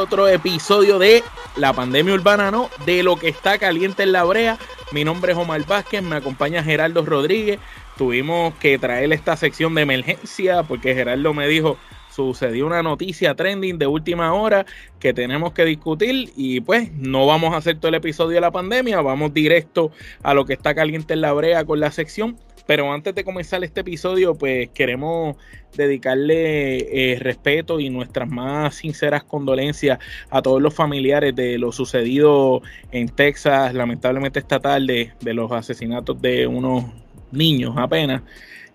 otro 0.00 0.28
episodio 0.28 0.98
de 0.98 1.22
La 1.56 1.74
Pandemia 1.74 2.14
Urbana, 2.14 2.50
¿no? 2.50 2.70
De 2.86 3.02
lo 3.02 3.16
que 3.16 3.28
está 3.28 3.58
caliente 3.58 4.02
en 4.02 4.12
la 4.12 4.24
brea. 4.24 4.58
Mi 4.92 5.04
nombre 5.04 5.32
es 5.32 5.38
Omar 5.38 5.64
Vázquez, 5.66 6.02
me 6.02 6.16
acompaña 6.16 6.64
Gerardo 6.64 7.04
Rodríguez. 7.04 7.60
Tuvimos 7.98 8.54
que 8.54 8.78
traer 8.78 9.12
esta 9.12 9.36
sección 9.36 9.74
de 9.74 9.82
emergencia 9.82 10.62
porque 10.62 10.94
Gerardo 10.94 11.34
me 11.34 11.46
dijo, 11.46 11.76
sucedió 12.10 12.66
una 12.66 12.82
noticia 12.82 13.34
trending 13.34 13.78
de 13.78 13.86
última 13.86 14.32
hora 14.32 14.64
que 14.98 15.12
tenemos 15.12 15.52
que 15.52 15.66
discutir 15.66 16.32
y 16.34 16.60
pues 16.60 16.90
no 16.92 17.26
vamos 17.26 17.52
a 17.52 17.58
hacer 17.58 17.78
todo 17.78 17.90
el 17.90 17.96
episodio 17.96 18.36
de 18.36 18.40
la 18.40 18.50
pandemia, 18.50 19.02
vamos 19.02 19.34
directo 19.34 19.92
a 20.22 20.32
lo 20.32 20.46
que 20.46 20.54
está 20.54 20.74
caliente 20.74 21.12
en 21.12 21.20
la 21.20 21.32
brea 21.34 21.64
con 21.66 21.78
la 21.78 21.90
sección. 21.90 22.38
Pero 22.70 22.92
antes 22.92 23.12
de 23.16 23.24
comenzar 23.24 23.64
este 23.64 23.80
episodio, 23.80 24.36
pues 24.36 24.68
queremos 24.68 25.36
dedicarle 25.76 27.14
eh, 27.14 27.18
respeto 27.18 27.80
y 27.80 27.90
nuestras 27.90 28.28
más 28.28 28.76
sinceras 28.76 29.24
condolencias 29.24 29.98
a 30.30 30.40
todos 30.40 30.62
los 30.62 30.72
familiares 30.72 31.34
de 31.34 31.58
lo 31.58 31.72
sucedido 31.72 32.62
en 32.92 33.08
Texas, 33.08 33.74
lamentablemente 33.74 34.38
esta 34.38 34.60
tarde, 34.60 35.12
de 35.20 35.34
los 35.34 35.50
asesinatos 35.50 36.22
de 36.22 36.46
unos 36.46 36.84
niños 37.32 37.74
apenas. 37.76 38.22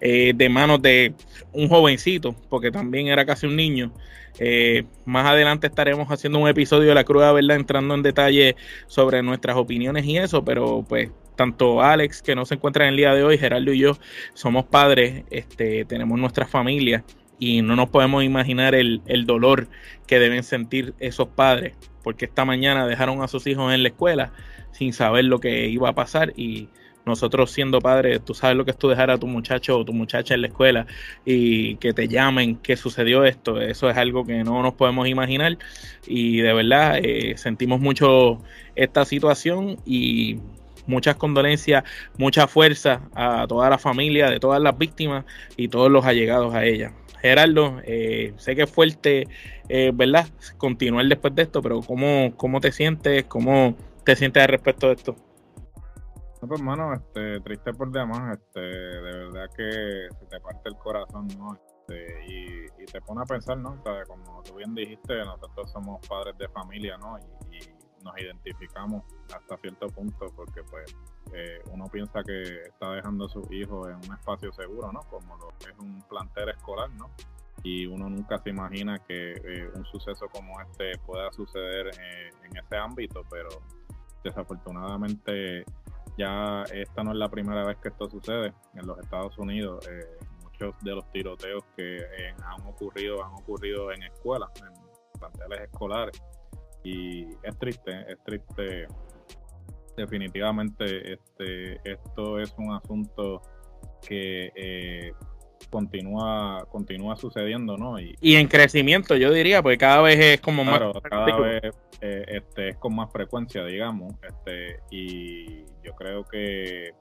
Eh, 0.02 0.34
de 0.36 0.50
manos 0.50 0.82
de 0.82 1.14
un 1.54 1.70
jovencito, 1.70 2.36
porque 2.50 2.72
también 2.72 3.08
era 3.08 3.26
casi 3.26 3.48
un 3.48 3.56
niño. 3.56 3.94
Eh, 4.40 4.84
más 5.06 5.26
adelante 5.26 5.68
estaremos 5.68 6.10
haciendo 6.10 6.40
un 6.40 6.50
episodio 6.50 6.90
de 6.90 6.96
la 6.96 7.06
cruda 7.06 7.32
verdad, 7.32 7.56
entrando 7.56 7.96
en 7.96 8.04
detalle 8.04 8.58
sobre 8.88 9.24
nuestras 9.24 9.56
opiniones 9.56 10.04
y 10.04 10.18
eso, 10.18 10.44
pero 10.44 10.84
pues 10.86 11.12
tanto 11.36 11.82
Alex, 11.82 12.22
que 12.22 12.36
no 12.36 12.46
se 12.46 12.56
encuentra 12.56 12.86
en 12.86 12.92
el 12.92 12.98
día 12.98 13.14
de 13.14 13.24
hoy, 13.24 13.38
Gerardo 13.38 13.74
y 13.74 13.80
yo 13.80 13.98
somos 14.34 14.66
padres, 14.66 15.24
este, 15.30 15.86
tenemos 15.86 16.20
nuestras 16.20 16.50
familias 16.50 17.04
y 17.40 17.62
no 17.62 17.76
nos 17.76 17.90
podemos 17.90 18.24
imaginar 18.24 18.76
el, 18.76 19.02
el 19.08 19.26
dolor 19.26 19.68
que 20.08 20.20
deben 20.20 20.44
sentir 20.44 20.94
esos 21.00 21.28
padres, 21.28 21.76
porque 22.04 22.26
esta 22.26 22.46
mañana 22.46 22.88
dejaron 22.88 23.22
a 23.22 23.28
sus 23.28 23.48
hijos 23.48 23.74
en 23.74 23.84
la 23.84 23.90
escuela 23.90 24.32
sin 24.72 24.94
saber 24.94 25.26
lo 25.26 25.40
que 25.40 25.68
iba 25.68 25.90
a 25.90 25.96
pasar 25.96 26.34
y 26.36 26.70
nosotros 27.06 27.52
siendo 27.52 27.80
padres, 27.80 28.24
tú 28.26 28.34
sabes 28.34 28.58
lo 28.58 28.66
que 28.66 28.72
es 28.72 28.78
tú 28.78 28.90
dejar 28.90 29.12
a 29.12 29.18
tu 29.18 29.28
muchacho 29.28 29.78
o 29.78 29.86
tu 29.86 29.94
muchacha 29.94 30.34
en 30.34 30.42
la 30.42 30.48
escuela 30.48 30.88
y 31.24 31.76
que 31.76 31.94
te 31.94 32.08
llamen 32.08 32.58
que 32.58 32.76
sucedió 32.76 33.24
esto, 33.24 33.62
eso 33.62 33.90
es 33.90 33.98
algo 33.98 34.26
que 34.26 34.44
no 34.44 34.62
nos 34.64 34.74
podemos 34.74 35.08
imaginar 35.08 35.58
y 36.08 36.38
de 36.38 36.54
verdad 36.54 37.00
eh, 37.02 37.36
sentimos 37.38 37.80
mucho 37.80 38.42
esta 38.76 39.06
situación 39.06 39.78
y 39.86 40.40
muchas 40.88 41.16
condolencias, 41.16 41.84
mucha 42.18 42.48
fuerza 42.48 43.02
a 43.14 43.46
toda 43.48 43.70
la 43.70 43.78
familia 43.78 44.30
de 44.30 44.40
todas 44.40 44.62
las 44.62 44.78
víctimas 44.78 45.26
y 45.58 45.68
todos 45.68 45.92
los 45.92 46.06
allegados 46.06 46.54
a 46.54 46.66
ella. 46.66 46.94
Gerardo, 47.22 47.82
eh, 47.84 48.34
sé 48.38 48.56
que 48.56 48.64
es 48.64 48.70
fuerte, 48.70 49.28
eh, 49.70 49.92
¿verdad? 49.94 50.28
Continuar 50.58 51.06
después 51.08 51.34
de 51.34 51.44
esto, 51.44 51.62
pero 51.62 51.82
¿cómo, 51.82 52.34
¿cómo 52.38 52.62
te 52.62 52.72
sientes? 52.72 53.26
¿Cómo 53.26 53.76
te 54.04 54.16
sientes 54.16 54.44
al 54.44 54.50
respecto 54.50 54.88
de 54.88 54.94
esto? 54.94 55.16
pues, 56.48 56.60
hermano, 56.60 56.94
este, 56.94 57.40
triste 57.42 57.74
por 57.74 57.92
demás, 57.92 58.38
este, 58.38 58.60
de 58.60 59.02
verdad 59.02 59.50
que 59.56 60.08
se 60.20 60.26
te 60.28 60.40
parte 60.40 60.70
el 60.70 60.76
corazón, 60.76 61.28
¿no? 61.38 61.56
Este, 61.56 62.26
y, 62.28 62.86
te 62.86 63.02
pone 63.02 63.22
a 63.22 63.26
pensar, 63.26 63.58
¿no? 63.58 63.82
O 63.84 64.08
como 64.08 64.44
tú 64.44 64.56
bien 64.56 64.76
dijiste, 64.76 65.18
nosotros 65.26 65.72
somos 65.72 66.08
padres 66.08 66.38
de 66.38 66.48
familia, 66.50 66.98
¿no? 66.98 67.18
Y, 67.18 67.35
nos 68.06 68.18
identificamos 68.22 69.04
hasta 69.34 69.58
cierto 69.58 69.88
punto 69.88 70.28
porque, 70.36 70.62
pues, 70.64 70.96
eh, 71.34 71.60
uno 71.72 71.88
piensa 71.92 72.24
que 72.24 72.62
está 72.62 72.94
dejando 72.94 73.26
a 73.26 73.30
sus 73.30 73.52
hijos 73.52 73.90
en 73.90 73.96
un 73.96 74.16
espacio 74.16 74.54
seguro, 74.54 74.92
¿no? 74.92 75.02
Como 75.10 75.36
lo 75.38 75.50
es 75.50 75.78
un 75.80 76.02
plantel 76.08 76.50
escolar, 76.50 76.90
¿no? 76.92 77.10
Y 77.64 77.88
uno 77.88 78.08
nunca 78.10 78.38
se 78.38 78.52
imagina 78.52 79.00
que 79.00 79.32
eh, 79.32 79.70
un 79.74 79.84
suceso 79.86 80.28
como 80.32 80.62
este 80.62 81.00
pueda 81.00 81.32
suceder 81.32 81.88
eh, 81.88 82.30
en 82.44 82.58
ese 82.58 82.78
ámbito, 82.78 83.24
pero 83.30 83.50
desafortunadamente 84.24 85.66
ya 86.16 86.64
esta 86.72 87.04
no 87.04 87.12
es 87.12 87.18
la 87.18 87.28
primera 87.28 87.66
vez 87.66 87.78
que 87.78 87.90
esto 87.90 88.08
sucede 88.08 88.54
en 88.76 88.86
los 88.86 89.00
Estados 89.00 89.36
Unidos. 89.40 89.88
Eh, 89.90 90.18
muchos 90.44 90.76
de 90.84 90.92
los 90.92 91.12
tiroteos 91.12 91.64
que 91.76 92.00
han 92.44 92.68
ocurrido 92.68 93.26
han 93.26 93.34
ocurrido 93.34 93.92
en 93.92 94.04
escuelas, 94.04 94.52
en 94.62 95.20
planteles 95.20 95.62
escolares. 95.62 96.22
Y 96.86 97.28
es 97.44 97.58
triste, 97.58 97.92
es 98.08 98.24
triste. 98.24 98.88
Definitivamente 99.98 101.14
este, 101.14 101.80
esto 101.84 102.40
es 102.40 102.54
un 102.58 102.74
asunto 102.74 103.42
que 104.08 104.52
eh, 104.56 105.12
continúa 105.70 106.66
continúa 106.70 107.16
sucediendo, 107.16 107.78
¿no? 107.78 108.00
Y, 108.00 108.36
en 108.36 108.48
crecimiento, 108.48 109.16
yo 109.16 109.32
diría, 109.32 109.64
porque 109.64 109.78
cada 109.78 110.02
vez 110.02 110.20
es 110.20 110.42
como 110.42 110.64
más... 110.64 110.80
cada 111.10 111.38
vez 111.40 111.64
eh, 112.02 112.26
este, 112.28 112.70
es 112.70 112.78
con 112.78 112.96
más 112.96 113.12
frecuencia, 113.12 113.64
digamos, 113.64 114.14
este, 114.22 114.80
y 114.92 115.64
yo 115.84 115.96
creo 115.98 116.26
que 116.26 116.92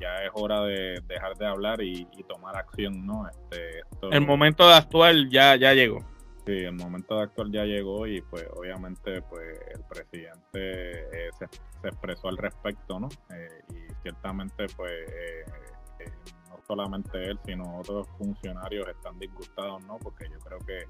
ya 0.00 0.24
es 0.24 0.30
hora 0.32 0.62
de 0.62 1.00
dejar 1.06 1.36
de 1.36 1.46
hablar 1.46 1.82
y, 1.82 2.06
tomar 2.26 2.56
acción, 2.56 3.06
¿no? 3.06 3.28
Este, 3.28 3.82
el 4.10 4.26
momento 4.26 4.66
de 4.66 4.74
actuar 4.74 5.14
ya, 5.30 5.56
ya 5.56 5.72
llegó. 5.74 6.00
Sí, 6.48 6.64
el 6.64 6.72
momento 6.72 7.14
de 7.16 7.24
actuar 7.24 7.50
ya 7.50 7.64
llegó 7.64 8.06
y 8.06 8.22
pues 8.22 8.46
obviamente 8.56 9.20
pues 9.20 9.60
el 9.74 9.84
presidente 9.84 11.26
eh, 11.26 11.30
se, 11.38 11.44
expresó 11.86 12.28
al 12.28 12.38
respecto, 12.38 12.98
¿no? 12.98 13.08
Eh, 13.34 13.60
y 13.74 14.02
ciertamente 14.02 14.64
pues 14.74 15.04
solamente 16.68 17.24
él, 17.24 17.38
sino 17.44 17.78
otros 17.78 18.06
funcionarios 18.18 18.86
están 18.88 19.18
disgustados, 19.18 19.82
¿no? 19.86 19.98
Porque 19.98 20.28
yo 20.30 20.38
creo 20.38 20.58
que 20.60 20.84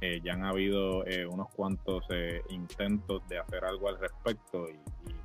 eh, 0.00 0.20
ya 0.22 0.32
han 0.32 0.44
habido 0.44 1.06
eh, 1.06 1.26
unos 1.26 1.48
cuantos 1.54 2.04
eh, 2.10 2.42
intentos 2.50 3.26
de 3.28 3.38
hacer 3.38 3.64
algo 3.64 3.88
al 3.88 3.98
respecto 4.00 4.66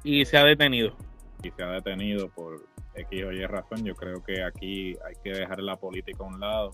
y, 0.04 0.24
se 0.24 0.38
ha 0.38 0.44
detenido. 0.44 0.96
Y 1.44 1.50
se 1.52 1.64
ha 1.64 1.72
detenido 1.72 2.30
por 2.30 2.64
X 2.94 3.24
o 3.24 3.32
Y 3.32 3.46
razón. 3.46 3.84
Yo 3.84 3.96
creo 3.96 4.24
que 4.24 4.44
aquí 4.44 4.96
hay 5.06 5.16
que 5.24 5.32
dejar 5.32 5.60
la 5.62 5.76
política 5.76 6.24
a 6.24 6.28
un 6.28 6.40
lado, 6.40 6.72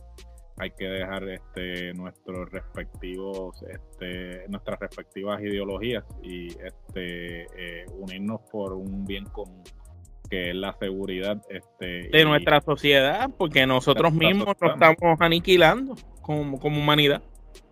hay 0.57 0.71
que 0.71 0.85
dejar 0.85 1.27
este, 1.29 1.93
nuestros 1.93 2.51
respectivos, 2.51 3.63
este, 3.63 4.47
nuestras 4.49 4.79
respectivas 4.79 5.41
ideologías 5.41 6.03
y 6.21 6.47
este, 6.47 7.47
unirnos 7.97 8.41
por 8.51 8.73
un 8.73 9.05
bien 9.05 9.25
común 9.25 9.63
que 10.29 10.49
es 10.49 10.55
la 10.55 10.73
seguridad 10.79 11.41
este, 11.49 12.09
de 12.09 12.25
nuestra 12.25 12.59
sociedad, 12.61 13.29
porque 13.37 13.67
nosotros 13.67 14.13
mismos 14.13 14.47
nos 14.59 14.73
estamos 14.73 15.21
aniquilando 15.21 15.95
como, 16.21 16.59
como 16.59 16.79
humanidad. 16.79 17.21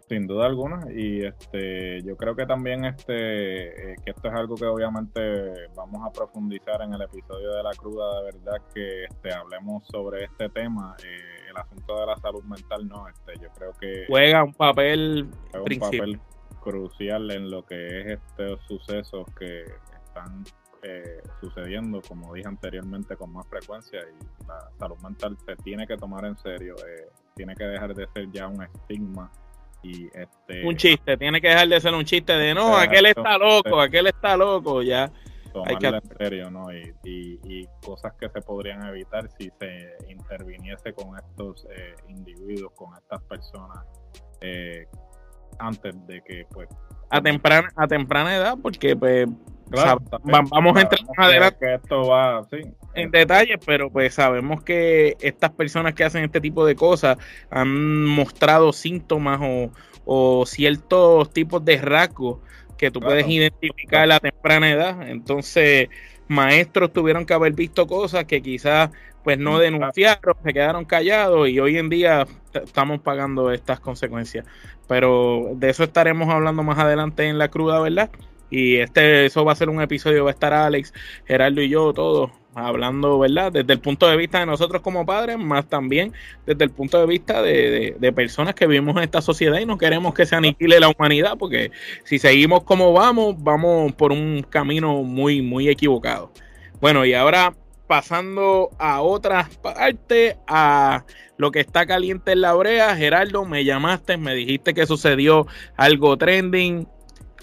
Sin 0.08 0.28
duda 0.28 0.46
alguna, 0.46 0.86
y 0.94 1.26
este, 1.26 2.04
yo 2.04 2.18
creo 2.18 2.36
que 2.36 2.46
también 2.46 2.84
este, 2.84 3.94
eh, 3.94 3.96
que 4.04 4.12
esto 4.12 4.28
es 4.28 4.34
algo 4.36 4.56
que 4.56 4.66
obviamente 4.66 5.70
vamos 5.74 6.06
a 6.06 6.12
profundizar 6.12 6.82
en 6.82 6.94
el 6.94 7.02
episodio 7.02 7.56
de 7.56 7.64
la 7.64 7.72
cruda, 7.72 8.20
de 8.20 8.26
verdad 8.26 8.58
que 8.76 9.06
este, 9.06 9.34
hablemos 9.34 9.88
sobre 9.88 10.26
este 10.26 10.50
tema, 10.50 10.96
eh, 11.04 11.41
el 11.52 11.58
asunto 11.58 12.00
de 12.00 12.06
la 12.06 12.18
salud 12.18 12.44
mental, 12.44 12.88
no, 12.88 13.08
este, 13.08 13.34
yo 13.40 13.50
creo 13.56 13.74
que 13.80 14.06
juega 14.08 14.44
un 14.44 14.54
papel, 14.54 15.30
un 15.54 15.80
papel 15.80 16.20
crucial 16.62 17.32
en 17.32 17.50
lo 17.50 17.66
que 17.66 18.02
es 18.02 18.20
estos 18.20 18.60
sucesos 18.68 19.26
que 19.38 19.66
están 20.06 20.44
eh, 20.84 21.22
sucediendo, 21.40 22.02
como 22.08 22.34
dije 22.34 22.48
anteriormente, 22.48 23.16
con 23.16 23.32
más 23.34 23.48
frecuencia 23.48 24.00
y 24.00 24.48
la 24.48 24.70
salud 24.80 24.98
mental 25.04 25.38
se 25.46 25.56
tiene 25.58 25.86
que 25.86 25.98
tomar 25.98 26.26
en 26.26 26.38
serio, 26.38 26.76
eh, 26.78 27.08
tiene 27.36 27.56
que 27.56 27.66
dejar 27.66 27.94
de 27.94 28.08
ser 28.14 28.32
ya 28.32 28.48
un 28.48 28.64
estigma 28.64 29.32
y 29.84 30.08
este 30.08 30.66
un 30.66 30.76
chiste, 30.76 31.18
tiene 31.18 31.42
que 31.42 31.50
dejar 31.50 31.68
de 31.68 31.82
ser 31.82 31.94
un 31.94 32.06
chiste 32.06 32.34
de 32.34 32.54
no, 32.54 32.76
aquel 32.78 33.08
está 33.08 33.38
loco, 33.38 33.80
aquel 33.80 34.08
está 34.08 34.38
loco, 34.38 34.82
ya. 34.82 35.12
Tomarlo 35.54 35.98
en 35.98 36.18
serio, 36.18 36.52
¿no? 36.52 36.74
Y, 36.74 36.94
y, 37.04 37.68
cosas 37.84 38.14
que 38.20 38.30
se 38.30 38.42
podrían 38.42 38.84
evitar 38.88 39.30
si 39.38 39.52
se 39.60 39.98
interviniese 40.10 40.94
con 40.94 41.18
estos 41.18 41.68
eh, 41.76 41.96
individuos, 42.08 42.72
con 42.74 42.96
estas 42.96 43.22
personas, 43.24 43.86
antes 45.60 45.96
de 46.08 46.22
que, 46.22 46.46
pues. 46.52 46.70
A 47.10 47.22
temprana, 47.22 47.70
a 47.76 47.88
temprana 47.88 48.36
edad, 48.36 48.58
porque, 48.62 48.96
pues, 48.96 49.28
vamos 50.52 50.78
a 50.78 50.82
entrar 50.82 51.02
más 51.18 51.28
adelante 51.28 51.58
que 51.60 51.74
esto 51.76 52.08
va 52.08 52.42
en 52.94 53.12
detalle, 53.12 53.58
pero 53.66 53.90
pues 53.90 54.14
sabemos 54.14 54.64
que 54.64 55.16
estas 55.22 55.52
personas 55.52 55.94
que 55.94 56.04
hacen 56.04 56.24
este 56.24 56.42
tipo 56.42 56.66
de 56.66 56.76
cosas 56.76 57.18
han 57.50 58.06
mostrado 58.06 58.74
síntomas 58.74 59.40
o, 60.06 60.46
ciertos 60.46 61.32
tipos 61.32 61.64
de 61.64 61.78
rasgos 61.78 62.40
que 62.82 62.90
tú 62.90 63.00
puedes 63.00 63.28
identificar 63.28 64.02
a 64.02 64.08
la 64.08 64.20
temprana 64.20 64.72
edad. 64.72 65.08
Entonces, 65.08 65.88
maestros 66.28 66.92
tuvieron 66.92 67.28
que 67.28 67.36
haber 67.36 67.54
visto 67.54 67.86
cosas 67.86 68.26
que 68.26 68.42
quizás 68.42 68.90
pues 69.24 69.38
no 69.38 69.60
denunciaron, 69.60 70.36
se 70.44 70.52
quedaron 70.52 70.84
callados 70.86 71.48
y 71.48 71.60
hoy 71.60 71.78
en 71.78 71.90
día 71.90 72.26
estamos 72.56 73.00
pagando 73.02 73.52
estas 73.52 73.80
consecuencias. 73.80 74.48
Pero 74.88 75.52
de 75.54 75.70
eso 75.70 75.84
estaremos 75.84 76.28
hablando 76.34 76.64
más 76.64 76.80
adelante 76.80 77.28
en 77.28 77.38
la 77.38 77.50
cruda, 77.50 77.80
¿verdad? 77.80 78.10
Y 78.50 78.78
este, 78.78 79.28
eso 79.28 79.46
va 79.46 79.52
a 79.52 79.56
ser 79.56 79.70
un 79.70 79.80
episodio, 79.80 80.24
va 80.24 80.32
a 80.32 80.34
estar 80.34 80.52
Alex, 80.52 80.92
Gerardo 81.26 81.62
y 81.62 81.70
yo, 81.70 81.94
todos, 81.94 82.32
hablando, 82.54 83.20
¿verdad? 83.20 83.52
Desde 83.52 83.74
el 83.74 83.80
punto 83.80 84.08
de 84.10 84.18
vista 84.18 84.40
de 84.40 84.46
nosotros 84.46 84.82
como 84.82 85.06
padres, 85.06 85.38
más 85.38 85.68
también 85.68 86.14
desde 86.46 86.64
el 86.64 86.72
punto 86.72 87.00
de 87.00 87.06
vista 87.06 87.42
de, 87.42 88.14
personas 88.16 88.56
que 88.56 88.68
vivimos 88.68 88.96
en 88.98 89.04
esta 89.04 89.22
sociedad 89.22 89.60
y 89.60 89.66
no 89.66 89.78
queremos 89.78 90.14
que 90.14 90.26
se 90.26 90.36
aniquile 90.36 90.80
la 90.80 90.90
humanidad, 90.90 91.38
porque 91.38 91.72
si 92.04 92.20
seguimos 92.20 92.64
como 92.64 92.92
vamos, 92.94 93.36
vamos 93.40 93.94
por 93.94 94.12
un 94.12 94.46
camino 94.50 95.04
muy, 95.04 95.42
muy 95.42 95.70
equivocado. 95.70 96.32
Bueno, 96.82 97.06
y 97.06 97.14
ahora 97.14 97.54
pasando 97.88 98.70
a 98.80 99.02
otra 99.02 99.50
parte, 99.62 100.38
a 100.48 101.04
lo 101.38 101.52
que 101.52 101.60
está 101.60 101.86
caliente 101.86 102.32
en 102.32 102.42
la 102.42 102.54
brea, 102.54 102.96
Gerardo, 102.96 103.46
me 103.46 103.66
llamaste, 103.66 104.18
me 104.18 104.34
dijiste 104.36 104.74
que 104.74 104.86
sucedió 104.86 105.48
algo 105.76 106.18
trending 106.18 106.88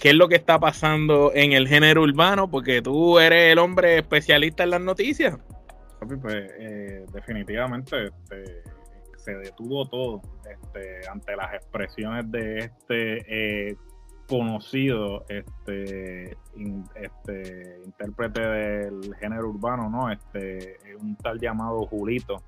qué 0.00 0.10
es 0.10 0.14
lo 0.14 0.28
que 0.28 0.36
está 0.36 0.58
pasando 0.58 1.32
en 1.34 1.52
el 1.52 1.68
género 1.68 2.02
urbano, 2.02 2.50
porque 2.50 2.82
tú 2.82 3.18
eres 3.18 3.52
el 3.52 3.58
hombre 3.58 3.98
especialista 3.98 4.62
en 4.62 4.70
las 4.70 4.80
noticias. 4.80 5.38
Pues 6.00 6.34
eh, 6.58 7.04
definitivamente 7.12 8.06
este, 8.06 8.62
se 9.16 9.34
detuvo 9.34 9.86
todo 9.88 10.22
este, 10.50 11.08
ante 11.08 11.36
las 11.36 11.54
expresiones 11.54 12.30
de 12.30 12.58
este 12.58 13.70
eh, 13.70 13.76
conocido 14.28 15.24
este, 15.28 16.36
este 16.94 17.80
intérprete 17.84 18.40
del 18.40 19.14
género 19.16 19.48
urbano, 19.48 19.88
¿no? 19.88 20.10
Este, 20.10 20.76
un 21.00 21.16
tal 21.16 21.40
llamado 21.40 21.86
Julito 21.86 22.42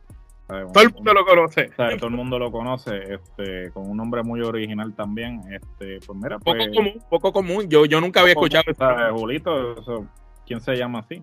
todo 0.73 0.83
el 0.83 0.93
mundo 0.93 1.15
lo 1.15 1.25
conoce. 1.25 1.71
todo 1.77 2.07
el 2.09 2.15
mundo 2.15 2.39
lo 2.39 2.51
conoce, 2.51 3.15
este, 3.15 3.71
con 3.73 3.91
un 3.91 3.97
nombre 3.97 4.23
muy 4.23 4.41
original 4.41 4.95
también. 4.95 5.41
Este, 5.51 5.99
pues 6.07 6.19
mira, 6.19 6.39
poco 6.39 6.57
pues, 6.57 6.77
común, 6.77 7.03
poco 7.09 7.33
común. 7.33 7.69
Yo, 7.69 7.87
yo 7.87 8.01
nunca 8.01 8.21
había 8.21 8.33
escuchado 8.33 8.65
eso. 8.67 9.17
Julito, 9.17 9.75
¿quién 10.51 10.61
se 10.61 10.75
llama 10.75 10.99
así? 10.99 11.23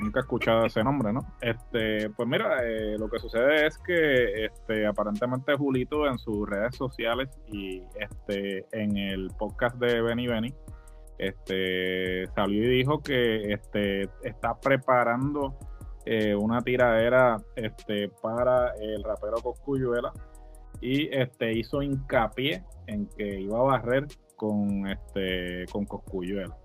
nunca 0.00 0.18
he 0.18 0.22
escuchado 0.22 0.66
ese 0.66 0.82
nombre, 0.82 1.12
¿no? 1.12 1.20
Este, 1.40 2.10
pues 2.10 2.28
mira, 2.28 2.58
eh, 2.64 2.96
lo 2.98 3.08
que 3.08 3.20
sucede 3.20 3.66
es 3.66 3.78
que 3.78 4.46
este, 4.46 4.84
aparentemente 4.84 5.54
Julito 5.54 6.08
en 6.08 6.18
sus 6.18 6.48
redes 6.48 6.74
sociales 6.74 7.28
y 7.52 7.82
este, 8.00 8.66
en 8.72 8.96
el 8.96 9.30
podcast 9.38 9.76
de 9.76 10.02
Benny 10.02 10.26
Benny, 10.26 10.52
este, 11.18 12.26
salió 12.34 12.64
y 12.64 12.78
dijo 12.78 13.00
que 13.00 13.52
este, 13.52 14.08
está 14.22 14.58
preparando 14.58 15.56
eh, 16.10 16.34
una 16.34 16.62
tiradera 16.62 17.36
este, 17.54 18.08
para 18.22 18.72
el 18.80 19.04
rapero 19.04 19.36
Coscuyuela 19.42 20.10
y 20.80 21.14
este, 21.14 21.52
hizo 21.52 21.82
hincapié 21.82 22.64
en 22.86 23.06
que 23.10 23.40
iba 23.40 23.58
a 23.58 23.62
barrer 23.62 24.06
con, 24.34 24.88
este, 24.88 25.66
con 25.70 25.84
Coscuyuela. 25.84 26.56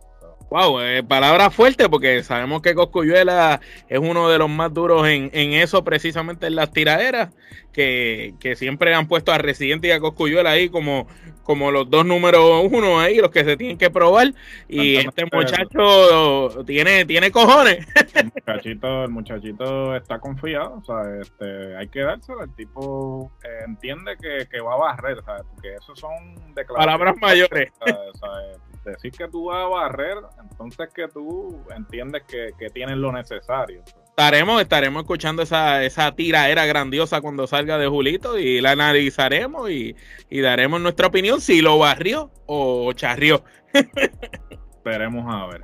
Wow, 0.50 0.80
eh, 0.80 1.04
palabra 1.04 1.50
fuerte 1.50 1.90
porque 1.90 2.24
sabemos 2.24 2.62
que 2.62 2.74
Coscuyuela 2.74 3.60
es 3.90 4.00
uno 4.00 4.30
de 4.30 4.38
los 4.38 4.50
más 4.50 4.74
duros 4.74 5.06
en, 5.08 5.32
eso, 5.34 5.84
precisamente 5.84 6.48
en 6.48 6.56
las 6.56 6.72
tiraderas, 6.72 7.34
que, 7.74 8.36
siempre 8.56 8.94
han 8.94 9.10
puesto 9.10 9.34
a 9.34 9.40
Residente 9.40 9.90
y 9.90 9.92
a 9.92 10.00
Coscuyuela 10.00 10.52
ahí 10.52 10.70
como, 10.70 11.08
como 11.44 11.72
los 11.72 11.90
dos 11.90 12.06
números 12.06 12.68
uno 12.72 13.00
ahí, 13.00 13.18
los 13.18 13.30
que 13.30 13.44
se 13.44 13.58
tienen 13.58 13.78
que 13.78 13.90
probar. 13.90 14.34
Y 14.68 14.96
este 14.96 15.26
muchacho 15.32 16.64
tiene, 16.66 17.06
tiene 17.06 17.32
cojones. 17.32 17.86
El 18.14 18.32
muchachito, 18.34 19.04
el 19.06 19.10
muchachito 19.10 19.96
está 19.96 20.20
confiado, 20.20 20.76
o 20.76 20.84
sea, 20.84 21.20
este, 21.20 21.76
hay 21.76 21.88
que 21.88 22.02
dárselo. 22.02 22.44
El 22.44 22.54
tipo 22.56 23.32
eh, 23.44 23.64
entiende 23.66 24.16
que, 24.18 24.60
va 24.62 24.74
a 24.74 24.78
barrer, 24.78 25.24
¿sabes? 25.24 25.44
porque 25.52 25.74
eso 25.74 25.96
son 25.96 26.36
declaraciones. 26.54 26.86
Palabras 26.86 27.16
mayores 27.20 27.72
decir 28.86 29.12
que 29.12 29.28
tú 29.30 29.46
vas 29.46 29.66
a 29.66 29.68
barrer, 29.68 30.18
entonces 30.42 30.90
que 30.94 31.08
tú 31.08 31.64
entiendes 31.76 32.24
que, 32.24 32.52
que 32.58 32.70
tienes 32.70 32.98
lo 32.98 33.12
necesario. 33.12 33.84
Estaremos, 34.16 34.62
estaremos 34.62 35.02
escuchando 35.02 35.42
esa, 35.42 35.84
esa 35.84 36.14
era 36.16 36.66
grandiosa 36.68 37.20
cuando 37.20 37.48
salga 37.48 37.80
de 37.80 37.88
Julito 37.88 38.38
y 38.38 38.62
la 38.62 38.72
analizaremos 38.72 39.72
y, 39.72 39.96
daremos 40.30 40.80
nuestra 40.80 41.08
opinión 41.08 41.42
si 41.42 41.64
lo 41.64 41.80
barrió 41.80 42.30
o 42.46 42.94
charrió. 42.94 43.44
Esperemos 43.74 45.26
a 45.28 45.48
ver. 45.48 45.62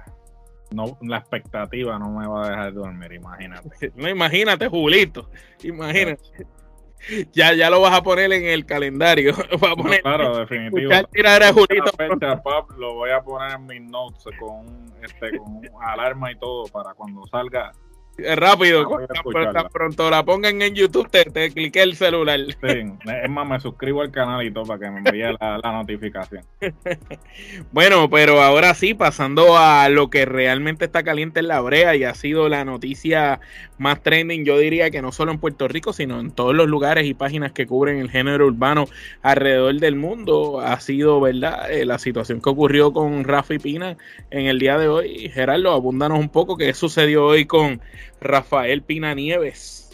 No, 0.71 0.97
la 1.03 1.17
expectativa 1.17 1.99
no 1.99 2.09
me 2.09 2.27
va 2.27 2.47
a 2.47 2.49
dejar 2.49 2.73
dormir, 2.73 3.13
imagínate. 3.13 3.91
No, 3.95 4.09
imagínate, 4.09 4.67
Julito. 4.67 5.29
Imagínate 5.63 6.23
ya, 7.31 7.53
ya 7.53 7.69
lo 7.69 7.81
vas 7.81 7.93
a 7.93 8.01
poner 8.01 8.31
en 8.33 8.45
el 8.45 8.65
calendario. 8.65 9.33
a 9.53 9.75
poner, 9.75 10.01
claro, 10.01 10.37
definitivo. 10.37 10.91
lo 12.77 12.93
voy 12.95 13.11
a 13.11 13.21
poner 13.21 13.51
en 13.51 13.65
mis 13.65 13.81
notes 13.81 14.25
con, 14.39 14.91
este, 15.03 15.37
con 15.37 15.61
alarma 15.81 16.31
y 16.31 16.35
todo 16.37 16.65
para 16.65 16.93
cuando 16.93 17.25
salga 17.27 17.71
Rápido, 18.35 18.87
tan, 19.53 19.69
pronto 19.69 20.09
la 20.09 20.23
pongan 20.23 20.61
en 20.61 20.75
YouTube, 20.75 21.09
te, 21.09 21.25
te 21.25 21.51
cliqué 21.51 21.83
el 21.83 21.95
celular. 21.95 22.39
Sí, 22.39 22.83
es 23.23 23.29
más, 23.29 23.47
me 23.47 23.59
suscribo 23.59 24.01
al 24.01 24.11
canal 24.11 24.45
y 24.45 24.51
todo 24.51 24.65
para 24.65 24.79
que 24.79 24.89
me 24.89 24.97
envíe 24.97 25.35
la, 25.39 25.71
notificación. 25.71 26.43
bueno, 27.71 28.09
pero 28.09 28.41
ahora 28.41 28.73
sí, 28.73 28.93
pasando 28.93 29.57
a 29.57 29.89
lo 29.89 30.09
que 30.09 30.25
realmente 30.25 30.85
está 30.85 31.03
caliente 31.03 31.39
en 31.39 31.47
la 31.47 31.61
brea 31.61 31.95
y 31.95 32.03
ha 32.03 32.13
sido 32.13 32.49
la 32.49 32.65
noticia 32.65 33.39
más 33.77 34.01
trending, 34.03 34.45
yo 34.45 34.57
diría 34.57 34.91
que 34.91 35.01
no 35.01 35.11
solo 35.11 35.31
en 35.31 35.39
Puerto 35.39 35.67
Rico, 35.67 35.93
sino 35.93 36.19
en 36.19 36.31
todos 36.31 36.55
los 36.55 36.67
lugares 36.67 37.05
y 37.05 37.13
páginas 37.13 37.51
que 37.51 37.65
cubren 37.65 37.99
el 37.99 38.09
género 38.09 38.47
urbano 38.47 38.87
alrededor 39.21 39.75
del 39.75 39.95
mundo, 39.95 40.59
ha 40.59 40.79
sido, 40.79 41.21
¿verdad? 41.21 41.71
Eh, 41.71 41.85
la 41.85 41.99
situación 41.99 42.41
que 42.41 42.49
ocurrió 42.49 42.91
con 42.93 43.23
Rafi 43.23 43.59
Pina 43.59 43.97
en 44.31 44.47
el 44.47 44.59
día 44.59 44.77
de 44.77 44.87
hoy. 44.87 45.29
Gerardo, 45.29 45.71
abúndanos 45.71 46.19
un 46.19 46.29
poco 46.29 46.57
qué 46.57 46.73
sucedió 46.73 47.25
hoy 47.25 47.45
con 47.45 47.81
Rafael 48.21 48.81
Pina 48.81 49.13
Nieves. 49.15 49.88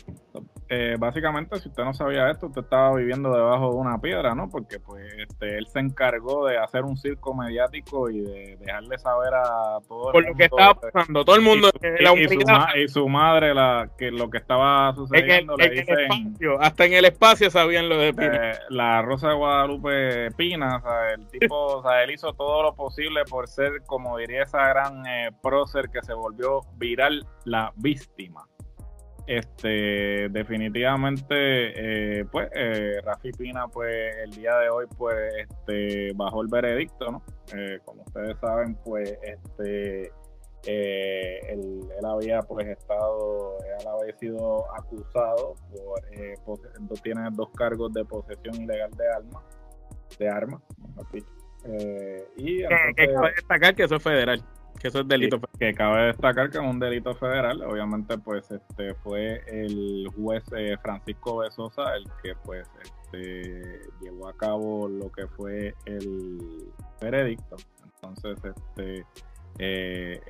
Eh, 0.67 0.95
básicamente, 0.97 1.59
si 1.59 1.69
usted 1.69 1.83
no 1.83 1.93
sabía 1.93 2.31
esto, 2.31 2.47
usted 2.47 2.61
estaba 2.61 2.95
viviendo 2.95 3.31
debajo 3.31 3.71
de 3.71 3.75
una 3.75 3.99
piedra, 3.99 4.33
¿no? 4.33 4.49
Porque 4.49 4.79
pues 4.79 5.05
este, 5.17 5.57
él 5.57 5.67
se 5.67 5.79
encargó 5.79 6.47
de 6.47 6.57
hacer 6.57 6.83
un 6.83 6.97
circo 6.97 7.35
mediático 7.35 8.09
y 8.09 8.21
de 8.21 8.57
dejarle 8.59 8.97
saber 8.97 9.33
a 9.35 9.77
todo 9.87 10.07
el 10.07 10.13
Por 10.13 10.27
lo 10.27 10.35
que 10.35 10.45
estaba 10.45 10.73
pasando, 10.73 11.23
todo 11.23 11.35
el 11.35 11.43
mundo. 11.43 11.69
Y, 12.75 12.87
su, 12.87 13.07
madre, 13.07 13.53
la, 13.53 13.89
que 13.97 14.09
lo 14.09 14.29
que 14.29 14.39
estaba 14.39 14.93
sucediendo, 14.95 15.55
le 15.55 15.69
dicen, 15.69 15.97
hasta 16.59 16.85
en 16.85 16.93
el 16.93 17.05
espacio 17.05 17.49
sabían 17.51 17.87
lo 17.87 17.97
de 17.97 18.13
Pina. 18.13 18.51
Eh, 18.51 18.59
la 18.69 19.01
Rosa 19.03 19.29
de 19.29 19.35
Guadalupe 19.35 20.31
Pina, 20.31 20.77
o 20.77 20.81
sea, 20.81 21.11
el 21.11 21.27
tipo, 21.27 21.77
o 21.77 21.83
sea, 21.83 22.03
él 22.03 22.11
hizo 22.11 22.33
todo 22.33 22.63
lo 22.63 22.75
posible 22.75 23.23
por 23.25 23.47
ser, 23.47 23.83
como 23.85 24.17
diría 24.17 24.43
esa 24.43 24.67
gran 24.67 25.05
eh, 25.05 25.29
prócer 25.43 25.89
que 25.89 26.01
se 26.01 26.13
volvió 26.13 26.61
viral, 26.77 27.25
la 27.43 27.71
víctima. 27.75 28.47
Este, 29.27 30.29
definitivamente, 30.29 31.25
eh, 32.19 32.25
pues, 32.31 32.47
eh, 32.53 33.01
Rafi 33.03 33.31
Pina, 33.31 33.67
pues, 33.67 34.15
el 34.23 34.29
día 34.31 34.55
de 34.59 34.69
hoy, 34.69 34.85
pues, 34.97 35.17
este, 35.37 36.11
bajó 36.13 36.43
el 36.43 36.47
veredicto, 36.47 37.11
¿no? 37.11 37.23
Eh, 37.55 37.79
como 37.85 38.03
ustedes 38.03 38.37
saben, 38.39 38.75
pues, 38.85 39.17
este, 39.23 40.11
eh, 40.67 41.39
él, 41.49 41.81
había, 42.05 42.41
pues, 42.43 42.67
estado, 42.67 43.57
él 43.79 43.87
había 43.87 44.15
sido 44.19 44.71
acusado 44.75 45.55
por, 46.45 46.59
tiene 47.01 47.21
dos 47.31 47.49
cargos 47.57 47.93
de 47.93 48.05
posesión 48.05 48.61
ilegal 48.61 48.91
de 48.91 49.09
armas, 49.09 49.43
de 50.19 50.29
armas, 50.29 50.61
y 52.37 52.61
entonces, 52.61 53.35
destacar 53.37 53.73
que 53.73 53.83
eso 53.83 53.95
es 53.95 54.03
federal 54.03 54.39
que 54.85 54.89
eso 54.89 54.99
es 54.99 55.07
delito 55.07 55.41
que, 55.57 55.73
cabe 55.73 56.07
destacar 56.07 56.51
que 56.51 56.59
es 56.59 56.63
un 56.63 56.77
delito 56.77 57.15
federal. 57.15 57.59
Obviamente 57.63 58.19
pues 58.19 58.51
este 58.51 58.93
fue 58.93 59.41
el 59.47 60.07
juez 60.15 60.43
eh, 60.55 60.77
Francisco 60.79 61.37
Besosa 61.37 61.95
el 61.95 62.05
que 62.21 62.35
pues 62.43 62.67
este 62.83 63.81
llevó 63.99 64.27
a 64.27 64.33
cabo 64.37 64.87
lo 64.87 65.11
que 65.11 65.25
fue 65.25 65.73
el 65.85 66.71
veredicto. 67.01 67.55
Entonces 67.83 68.37
este 68.45 69.03
eh, 69.57 70.21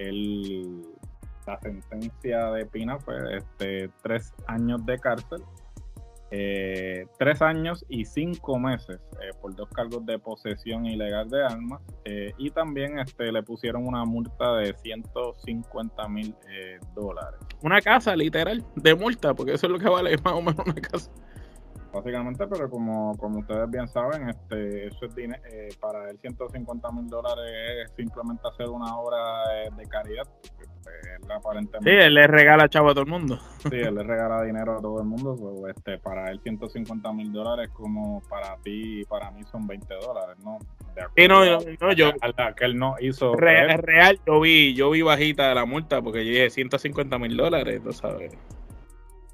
la 1.45 1.59
sentencia 1.59 2.51
de 2.51 2.65
Pina 2.65 2.97
fue 2.97 3.35
este 3.35 3.89
tres 4.03 4.33
años 4.47 4.85
de 4.85 4.97
cárcel 4.99 5.43
eh, 6.31 7.05
tres 7.19 7.41
años 7.41 7.85
y 7.87 8.03
cinco 8.03 8.57
meses 8.57 8.99
eh, 9.21 9.29
por 9.39 9.55
dos 9.55 9.69
cargos 9.69 10.05
de 10.07 10.17
posesión 10.17 10.85
ilegal 10.85 11.29
de 11.29 11.45
armas 11.45 11.81
eh, 12.03 12.33
y 12.37 12.49
también 12.49 12.97
este, 12.97 13.31
le 13.31 13.43
pusieron 13.43 13.85
una 13.85 14.05
multa 14.05 14.55
de 14.55 14.73
150 14.73 16.07
mil 16.09 16.35
dólares. 16.95 17.39
Una 17.61 17.79
casa, 17.79 18.15
literal, 18.15 18.65
de 18.75 18.95
multa, 18.95 19.33
porque 19.35 19.53
eso 19.53 19.67
es 19.67 19.71
lo 19.71 19.79
que 19.79 19.87
vale 19.87 20.17
más 20.23 20.33
o 20.33 20.41
menos 20.41 20.65
una 20.65 20.81
casa. 20.81 21.11
Básicamente, 21.93 22.45
pero 22.47 22.69
como, 22.69 23.15
como 23.17 23.39
ustedes 23.39 23.69
bien 23.69 23.87
saben, 23.87 24.27
este, 24.27 24.87
eso 24.87 25.05
es 25.05 25.15
dinero, 25.15 25.41
para 25.79 26.09
él 26.09 26.19
150 26.19 26.91
mil 26.91 27.07
dólares 27.07 27.85
es 27.85 27.91
simplemente 27.95 28.45
hacer 28.51 28.67
una 28.67 28.97
obra 28.97 29.69
de 29.77 29.85
caridad. 29.85 30.27
Él 30.91 31.31
aparentemente... 31.31 31.89
Sí, 31.89 31.95
él 31.95 32.13
le 32.13 32.27
regala 32.27 32.69
chavo 32.69 32.89
a 32.89 32.93
todo 32.93 33.03
el 33.03 33.09
mundo. 33.09 33.39
Sí, 33.69 33.75
él 33.75 33.95
le 33.95 34.03
regala 34.03 34.43
dinero 34.43 34.77
a 34.77 34.81
todo 34.81 34.99
el 34.99 35.05
mundo, 35.05 35.35
pues, 35.35 35.75
este, 35.75 35.97
para 35.97 36.29
él 36.29 36.39
150 36.41 37.11
mil 37.13 37.31
dólares 37.31 37.69
como 37.73 38.21
para 38.29 38.57
ti 38.57 39.01
y 39.01 39.05
para 39.05 39.31
mí 39.31 39.43
son 39.43 39.67
20 39.67 39.93
dólares, 39.95 40.37
¿no? 40.43 40.59
De 41.15 41.27
no, 41.27 41.43
no, 41.43 41.93
yo... 41.93 42.11
que 42.55 42.65
él 42.65 42.77
no 42.77 42.95
hizo... 42.99 43.35
Real, 43.35 43.77
real, 43.79 44.19
yo 44.25 44.39
vi, 44.39 44.73
yo 44.73 44.91
vi 44.91 45.01
bajita 45.01 45.49
de 45.49 45.55
la 45.55 45.65
multa 45.65 46.01
porque 46.01 46.25
yo 46.25 46.31
dije 46.31 46.49
150 46.49 47.17
mil 47.17 47.35
dólares, 47.35 47.81
tú 47.83 47.91
sabes. 47.91 48.37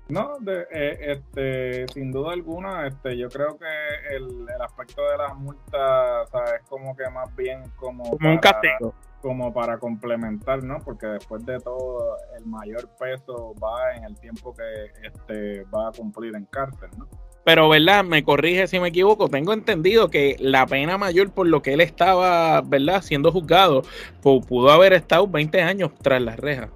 No, 0.10 0.38
de, 0.40 0.68
eh, 0.72 0.98
este, 1.14 1.88
sin 1.88 2.12
duda 2.12 2.34
alguna, 2.34 2.86
este, 2.88 3.18
yo 3.18 3.30
creo 3.30 3.58
que 3.58 4.16
el, 4.16 4.46
el 4.54 4.62
aspecto 4.62 5.02
de 5.10 5.18
las 5.18 5.38
multas, 5.38 6.30
es 6.56 6.68
como 6.68 6.96
que 6.98 7.10
más 7.10 7.34
bien 7.36 7.64
como, 7.78 8.04
como 8.04 8.30
un 8.30 8.38
castigo 8.40 8.94
como 9.22 9.54
para 9.54 9.78
complementar, 9.78 10.64
¿no? 10.64 10.80
Porque 10.84 11.08
después 11.08 11.46
de 11.46 11.60
todo, 11.60 12.18
el 12.38 12.46
mayor 12.46 12.90
peso 13.00 13.54
va 13.64 13.96
en 13.96 14.04
el 14.04 14.20
tiempo 14.20 14.54
que 14.54 15.08
este 15.08 15.64
va 15.66 15.90
a 15.90 15.92
cumplir 15.92 16.36
en 16.36 16.46
cárcel, 16.46 16.90
¿no? 16.98 17.08
Pero, 17.44 17.70
¿verdad? 17.70 18.04
Me 18.04 18.24
corrige 18.24 18.68
si 18.68 18.80
me 18.80 18.90
equivoco. 18.90 19.28
Tengo 19.28 19.54
entendido 19.54 20.10
que 20.10 20.36
la 20.40 20.68
pena 20.68 20.98
mayor 20.98 21.32
por 21.32 21.48
lo 21.48 21.62
que 21.62 21.74
él 21.74 21.82
estaba, 21.82 22.62
¿verdad? 22.62 23.02
Siendo 23.02 23.32
juzgado, 23.32 23.84
pudo 24.22 24.70
haber 24.70 24.94
estado 24.94 25.28
20 25.28 25.62
años 25.62 25.92
tras 26.02 26.22
las 26.22 26.40
rejas. 26.40 26.70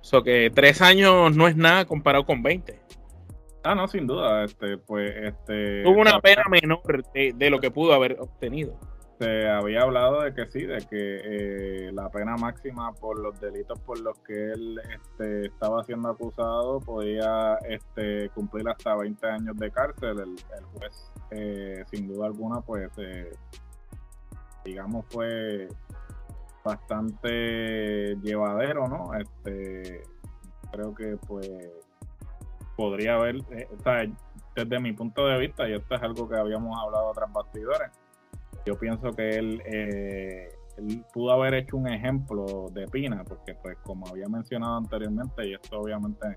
O 0.00 0.04
sea 0.04 0.22
que 0.22 0.50
tres 0.54 0.80
años 0.80 1.36
no 1.36 1.48
es 1.48 1.56
nada 1.56 1.84
comparado 1.84 2.24
con 2.24 2.42
20. 2.42 2.80
Ah, 3.64 3.74
no, 3.74 3.88
sin 3.88 4.06
duda. 4.06 4.44
Este, 4.44 4.78
pues, 4.78 5.12
este. 5.16 5.82
Tuvo 5.82 6.00
una 6.00 6.20
pena 6.20 6.44
menor 6.48 6.80
de 7.12 7.50
lo 7.50 7.60
que 7.60 7.70
pudo 7.70 7.92
haber 7.92 8.16
obtenido 8.18 8.78
se 9.18 9.48
había 9.48 9.82
hablado 9.82 10.22
de 10.22 10.34
que 10.34 10.46
sí, 10.46 10.64
de 10.64 10.78
que 10.78 11.86
eh, 11.88 11.92
la 11.92 12.10
pena 12.10 12.36
máxima 12.36 12.92
por 12.92 13.18
los 13.18 13.40
delitos 13.40 13.78
por 13.80 13.98
los 14.00 14.18
que 14.20 14.52
él 14.52 14.80
este, 14.94 15.46
estaba 15.46 15.82
siendo 15.84 16.10
acusado 16.10 16.80
podía 16.80 17.56
este, 17.68 18.28
cumplir 18.30 18.68
hasta 18.68 18.94
20 18.96 19.26
años 19.26 19.56
de 19.56 19.70
cárcel. 19.70 20.20
El, 20.20 20.64
juez, 20.74 21.12
eh, 21.30 21.84
sin 21.90 22.08
duda 22.08 22.26
alguna, 22.26 22.60
pues, 22.60 22.90
eh, 22.98 23.30
digamos, 24.64 25.06
fue 25.08 25.68
bastante 26.64 28.16
llevadero, 28.16 28.88
¿no? 28.88 29.14
Este, 29.14 30.02
creo 30.72 30.94
que, 30.94 31.16
pues, 31.26 31.50
podría 32.76 33.14
haber, 33.14 33.36
o 33.36 33.82
sea, 33.82 34.04
desde 34.54 34.80
mi 34.80 34.92
punto 34.92 35.26
de 35.26 35.38
vista, 35.38 35.68
y 35.68 35.74
esto 35.74 35.94
es 35.94 36.02
algo 36.02 36.28
que 36.28 36.36
habíamos 36.36 36.76
hablado 36.78 37.12
tras 37.12 37.32
bastidores, 37.32 37.90
yo 38.66 38.78
pienso 38.78 39.12
que 39.12 39.30
él, 39.30 39.62
eh, 39.64 40.48
él 40.76 41.04
pudo 41.12 41.32
haber 41.32 41.54
hecho 41.54 41.76
un 41.76 41.88
ejemplo 41.88 42.66
de 42.72 42.86
Pina, 42.88 43.24
porque 43.24 43.54
pues 43.54 43.78
como 43.84 44.06
había 44.08 44.28
mencionado 44.28 44.76
anteriormente, 44.76 45.48
y 45.48 45.54
esto 45.54 45.80
obviamente 45.80 46.36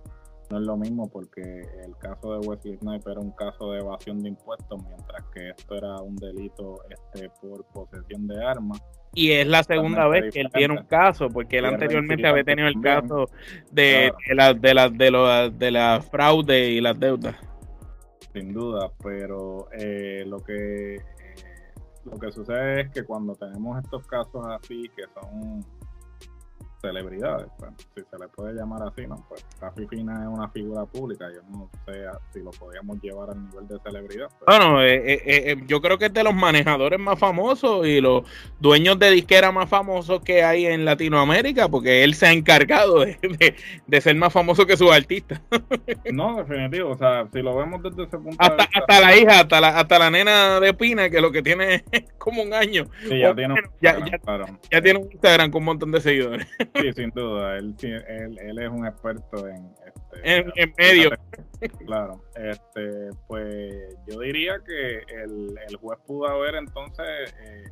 no 0.50 0.60
es 0.60 0.66
lo 0.66 0.78
mismo 0.78 1.08
porque 1.10 1.42
el 1.86 1.96
caso 2.00 2.34
de 2.34 2.48
Wesley 2.48 2.78
Sniper 2.78 3.12
era 3.12 3.22
un 3.22 3.32
caso 3.32 3.72
de 3.72 3.80
evasión 3.80 4.22
de 4.24 4.30
impuestos, 4.30 4.82
mientras 4.88 5.24
que 5.34 5.50
esto 5.50 5.76
era 5.76 5.98
un 6.02 6.16
delito 6.16 6.76
este 6.90 7.30
por 7.42 7.66
posesión 7.66 8.28
de 8.28 8.44
armas. 8.44 8.82
Y 9.14 9.32
es 9.32 9.48
la 9.48 9.64
segunda 9.64 10.08
vez 10.08 10.34
que 10.34 10.42
él 10.42 10.50
tiene 10.54 10.80
un 10.80 10.86
caso, 10.86 11.30
porque 11.30 11.58
él 11.58 11.66
anteriormente 11.66 12.28
había 12.28 12.44
tenido 12.44 12.68
el 12.68 12.80
caso 12.82 13.26
de, 13.72 14.12
la, 14.34 14.54
de, 14.54 14.74
la, 14.74 14.90
de, 14.90 15.52
de 15.56 15.72
la 15.72 16.02
fraude 16.02 16.70
y 16.70 16.82
las 16.82 17.00
deudas. 17.00 17.36
Sin 18.34 18.54
duda, 18.54 18.92
pero 19.04 19.68
eh, 19.72 20.24
lo 20.28 20.38
que 20.38 20.98
lo 22.06 22.18
que 22.18 22.32
sucede 22.32 22.82
es 22.82 22.92
que 22.92 23.04
cuando 23.04 23.36
tenemos 23.36 23.84
estos 23.84 24.06
casos 24.08 24.46
así, 24.48 24.90
que 24.96 25.04
son 25.14 25.66
celebridades, 26.82 27.48
pues, 27.58 27.72
si 27.96 28.02
se 28.02 28.18
le 28.18 28.28
puede 28.30 28.54
llamar 28.54 28.82
así, 28.88 29.06
¿no? 29.06 29.16
Pues 29.28 29.46
Rafi 29.60 29.86
Fina 29.88 30.22
es 30.22 30.28
una 30.28 30.50
figura 30.50 30.86
pública, 30.86 31.28
yo 31.34 31.42
no 31.52 31.70
sé 31.86 32.06
si 32.34 32.40
lo 32.40 32.52
podíamos 32.52 33.02
llevar 33.02 33.32
al 33.32 33.46
nivel 33.50 33.68
de 33.68 33.80
celebridad. 33.84 34.30
Bueno, 34.46 34.82
eh, 34.82 34.96
eh, 34.96 35.22
eh, 35.26 35.56
yo 35.68 35.82
creo 35.82 35.98
que 35.98 36.06
es 36.06 36.14
de 36.14 36.24
los 36.24 36.34
manejadores 36.34 37.00
más 37.00 37.20
famosos 37.20 37.86
y 37.86 38.00
los 38.02 38.24
dueños 38.60 38.98
de 39.00 39.12
disquera 39.12 39.52
más 39.52 39.70
famosos 39.70 40.22
que 40.22 40.44
hay 40.44 40.66
en 40.66 40.86
Latinoamérica, 40.86 41.68
porque 41.68 42.04
él 42.04 42.14
se 42.14 42.28
ha 42.28 42.32
encargado 42.32 43.00
de, 43.00 44.02
ser 44.02 44.16
más 44.16 44.32
famoso 44.32 44.66
que 44.66 44.78
sus 44.78 44.92
artistas. 44.92 45.42
no, 46.12 46.38
definitivo, 46.38 46.92
o 46.92 46.98
sea, 46.98 47.28
si 47.34 47.42
lo 47.42 47.56
vemos 47.56 47.84
desde 47.84 48.04
ese 48.04 48.18
punto 48.18 48.38
hasta, 48.40 48.56
de 48.56 48.64
vista. 48.64 48.80
Hasta 48.80 49.02
la 49.02 49.18
hija, 49.18 49.40
hasta 49.42 49.62
la, 49.62 49.68
hasta 49.80 50.00
la 50.00 50.10
nena 50.10 50.60
de 50.60 50.74
Pina, 50.74 51.10
que 51.10 51.22
lo 51.22 51.32
que 51.32 51.42
tiene 51.42 51.84
es 51.92 52.06
como 52.18 52.42
un 52.42 52.54
año. 52.54 52.86
Sí, 53.08 53.20
ya, 53.20 53.36
tiene, 53.36 53.56
ya, 53.82 53.98
ya 54.72 54.82
tiene 54.82 55.00
un 55.00 55.12
Instagram 55.12 55.52
con 55.52 55.60
un 55.62 55.66
montón 55.66 55.92
de 55.92 56.02
seguidores. 56.02 56.48
Sí, 56.76 56.94
sin 56.94 57.10
duda. 57.12 57.58
Él, 57.58 57.76
él, 57.82 58.60
es 58.60 58.70
un 58.70 58.86
experto 58.86 59.48
en, 59.48 59.74
este, 59.86 60.62
en, 60.62 60.74
medio. 60.78 61.10
Claro. 61.86 62.22
Este, 62.36 63.10
pues 63.28 63.98
yo 64.08 64.20
diría 64.20 64.60
que 64.66 65.00
el, 65.24 65.58
juez 65.80 66.00
pudo 66.06 66.28
haber 66.28 66.56
entonces 66.56 67.34
eh, 67.46 67.64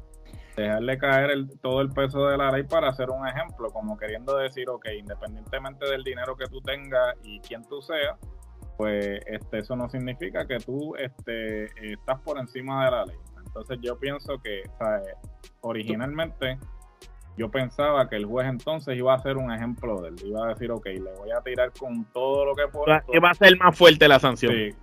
dejarle 0.55 0.97
caer 0.97 1.31
el, 1.31 1.59
todo 1.59 1.81
el 1.81 1.89
peso 1.89 2.27
de 2.27 2.37
la 2.37 2.51
ley 2.51 2.63
para 2.63 2.89
hacer 2.89 3.09
un 3.09 3.27
ejemplo, 3.27 3.69
como 3.71 3.97
queriendo 3.97 4.35
decir, 4.37 4.69
ok, 4.69 4.87
independientemente 4.97 5.85
del 5.89 6.03
dinero 6.03 6.35
que 6.35 6.45
tú 6.47 6.61
tengas 6.61 7.15
y 7.23 7.39
quién 7.41 7.63
tú 7.67 7.81
seas, 7.81 8.17
pues 8.77 9.21
este, 9.25 9.59
eso 9.59 9.75
no 9.75 9.89
significa 9.89 10.45
que 10.45 10.57
tú 10.57 10.95
este, 10.95 11.65
estás 11.93 12.19
por 12.21 12.39
encima 12.39 12.85
de 12.85 12.91
la 12.91 13.05
ley. 13.05 13.17
Entonces 13.45 13.79
yo 13.81 13.97
pienso 13.97 14.37
que 14.39 14.63
originalmente 15.61 16.59
yo 17.37 17.49
pensaba 17.49 18.09
que 18.09 18.15
el 18.15 18.25
juez 18.25 18.47
entonces 18.47 18.97
iba 18.97 19.13
a 19.13 19.17
hacer 19.17 19.37
un 19.37 19.51
ejemplo 19.51 20.01
de 20.01 20.09
él. 20.09 20.15
Iba 20.25 20.45
a 20.45 20.49
decir, 20.49 20.71
ok, 20.71 20.85
le 20.85 21.13
voy 21.17 21.31
a 21.31 21.39
tirar 21.41 21.71
con 21.71 22.03
todo 22.05 22.45
lo 22.45 22.55
que 22.55 22.67
pueda. 22.67 23.03
Que 23.11 23.19
va 23.19 23.29
a 23.29 23.33
ser 23.35 23.55
más 23.57 23.77
fuerte 23.77 24.07
la 24.07 24.19
sanción. 24.19 24.51
Sí, 24.51 24.75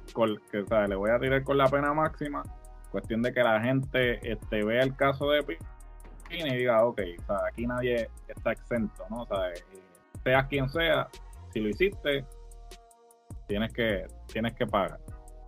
que, 0.50 0.64
le 0.88 0.94
voy 0.94 1.11
a 1.11 1.18
tirar 1.18 1.42
con 1.42 1.58
la 1.58 1.68
pena 1.68 1.92
máxima. 1.92 2.42
Cuestión 2.90 3.23
de 3.23 3.32
que 3.32 3.42
la 3.42 3.61
gente 3.61 4.20
este, 4.23 4.64
vea 4.64 4.84
el 4.84 4.94
caso 4.94 5.28
de 5.30 5.42
Pina 5.42 6.49
y 6.54 6.58
diga, 6.58 6.84
ok, 6.84 7.00
o 7.18 7.26
sea, 7.26 7.37
aquí 7.50 7.66
nadie 7.66 8.08
está 8.28 8.52
exento, 8.52 9.04
¿no? 9.11 9.23
O 9.23 9.26
sea, 9.26 9.50
eh, 9.50 9.64
seas 10.23 10.46
quien 10.46 10.68
sea, 10.68 11.08
si 11.52 11.61
lo 11.61 11.68
hiciste, 11.70 12.25
tienes 13.49 13.73
que, 13.73 14.06
tienes 14.32 14.54
que 14.54 14.66
pagar. 14.66 15.00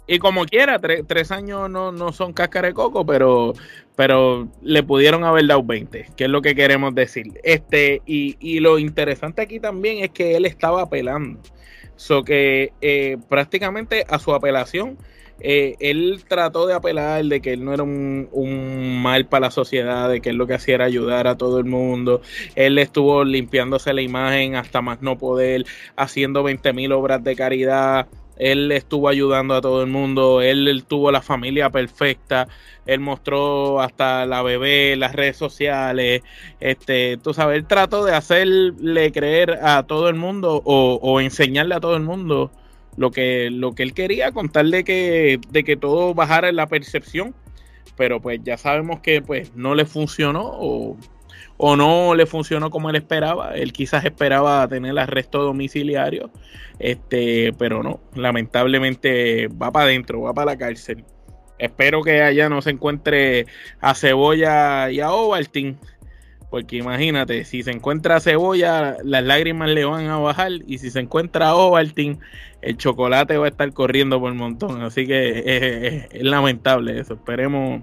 Y 0.06 0.18
como 0.18 0.44
quiera, 0.44 0.78
tres 0.78 1.32
años 1.32 1.68
no, 1.68 1.90
no 1.90 2.12
son 2.12 2.32
cáscara 2.32 2.68
de 2.68 2.74
coco, 2.74 3.04
pero, 3.04 3.54
pero 3.96 4.48
le 4.62 4.82
pudieron 4.82 5.24
haber 5.24 5.46
dado 5.46 5.64
20, 5.64 6.10
que 6.16 6.24
es 6.24 6.30
lo 6.30 6.42
que 6.42 6.54
queremos 6.54 6.94
decir. 6.94 7.40
Este, 7.42 8.02
y, 8.06 8.36
y 8.38 8.60
lo 8.60 8.78
interesante 8.78 9.42
aquí 9.42 9.58
también 9.58 10.04
es 10.04 10.10
que 10.10 10.36
él 10.36 10.44
estaba 10.46 10.82
apelando. 10.82 11.40
So 11.96 12.24
que 12.24 12.72
eh, 12.80 13.16
prácticamente 13.28 14.04
a 14.08 14.18
su 14.18 14.32
apelación, 14.32 14.98
eh, 15.40 15.76
él 15.80 16.22
trató 16.28 16.66
de 16.66 16.74
apelar 16.74 17.24
de 17.24 17.40
que 17.40 17.52
él 17.52 17.64
no 17.64 17.74
era 17.74 17.82
un, 17.82 18.28
un, 18.32 19.02
mal 19.02 19.26
para 19.26 19.46
la 19.46 19.50
sociedad, 19.50 20.08
de 20.08 20.20
que 20.20 20.30
él 20.30 20.36
lo 20.36 20.46
que 20.46 20.54
hacía 20.54 20.76
era 20.76 20.84
ayudar 20.84 21.26
a 21.26 21.36
todo 21.36 21.58
el 21.58 21.64
mundo. 21.64 22.22
Él 22.54 22.78
estuvo 22.78 23.24
limpiándose 23.24 23.92
la 23.92 24.02
imagen 24.02 24.54
hasta 24.54 24.82
más 24.82 25.02
no 25.02 25.18
poder, 25.18 25.64
haciendo 25.96 26.42
20 26.42 26.72
mil 26.72 26.92
obras 26.92 27.24
de 27.24 27.34
caridad 27.34 28.06
él 28.36 28.70
estuvo 28.72 29.08
ayudando 29.08 29.54
a 29.54 29.60
todo 29.60 29.82
el 29.82 29.90
mundo, 29.90 30.42
él, 30.42 30.84
tuvo 30.86 31.10
la 31.10 31.22
familia 31.22 31.70
perfecta, 31.70 32.48
él 32.84 33.00
mostró 33.00 33.80
hasta 33.80 34.26
la 34.26 34.42
bebé, 34.42 34.96
las 34.96 35.14
redes 35.14 35.36
sociales, 35.36 36.22
este, 36.60 37.16
tú 37.16 37.32
sabes, 37.34 37.56
él 37.56 37.66
trató 37.66 38.04
de 38.04 38.14
hacerle 38.14 39.12
creer 39.12 39.58
a 39.62 39.82
todo 39.84 40.08
el 40.08 40.14
mundo 40.14 40.62
o, 40.64 41.20
enseñarle 41.20 41.74
a 41.74 41.80
todo 41.80 41.96
el 41.96 42.02
mundo 42.02 42.50
lo 42.96 43.10
que, 43.10 43.50
lo 43.50 43.74
que 43.74 43.82
él 43.82 43.94
quería, 43.94 44.32
contarle 44.32 44.84
que, 44.84 45.40
de 45.50 45.64
que 45.64 45.76
todo 45.76 46.14
bajara 46.14 46.48
en 46.48 46.56
la 46.56 46.66
percepción, 46.66 47.34
pero 47.96 48.20
pues 48.20 48.40
ya 48.44 48.58
sabemos 48.58 49.00
que 49.00 49.22
pues 49.22 49.54
no 49.54 49.74
le 49.74 49.86
funcionó 49.86 50.42
o 50.44 50.96
o 51.56 51.76
no 51.76 52.14
le 52.14 52.26
funcionó 52.26 52.70
como 52.70 52.90
él 52.90 52.96
esperaba. 52.96 53.54
Él 53.54 53.72
quizás 53.72 54.04
esperaba 54.04 54.66
tener 54.68 54.98
arresto 54.98 55.42
domiciliario, 55.42 56.30
este, 56.78 57.52
pero 57.58 57.82
no, 57.82 58.00
lamentablemente 58.14 59.48
va 59.48 59.70
para 59.70 59.86
adentro, 59.86 60.22
va 60.22 60.34
para 60.34 60.52
la 60.52 60.58
cárcel. 60.58 61.04
Espero 61.58 62.02
que 62.02 62.22
allá 62.22 62.48
no 62.48 62.60
se 62.60 62.70
encuentre 62.70 63.46
a 63.80 63.94
Cebolla 63.94 64.90
y 64.90 65.00
a 65.00 65.10
Ovaltine, 65.10 65.76
porque 66.50 66.76
imagínate, 66.76 67.44
si 67.44 67.62
se 67.62 67.70
encuentra 67.70 68.16
a 68.16 68.20
Cebolla, 68.20 68.98
las 69.02 69.24
lágrimas 69.24 69.70
le 69.70 69.84
van 69.84 70.06
a 70.06 70.18
bajar, 70.18 70.52
y 70.66 70.78
si 70.78 70.90
se 70.90 71.00
encuentra 71.00 71.48
a 71.48 71.54
Ovaltine, 71.54 72.18
el 72.62 72.76
chocolate 72.76 73.38
va 73.38 73.46
a 73.46 73.48
estar 73.48 73.72
corriendo 73.72 74.20
por 74.20 74.32
un 74.32 74.38
montón. 74.38 74.82
Así 74.82 75.06
que 75.06 76.06
es, 76.10 76.22
lamentable 76.22 76.98
eso. 77.00 77.14
Esperemos, 77.14 77.82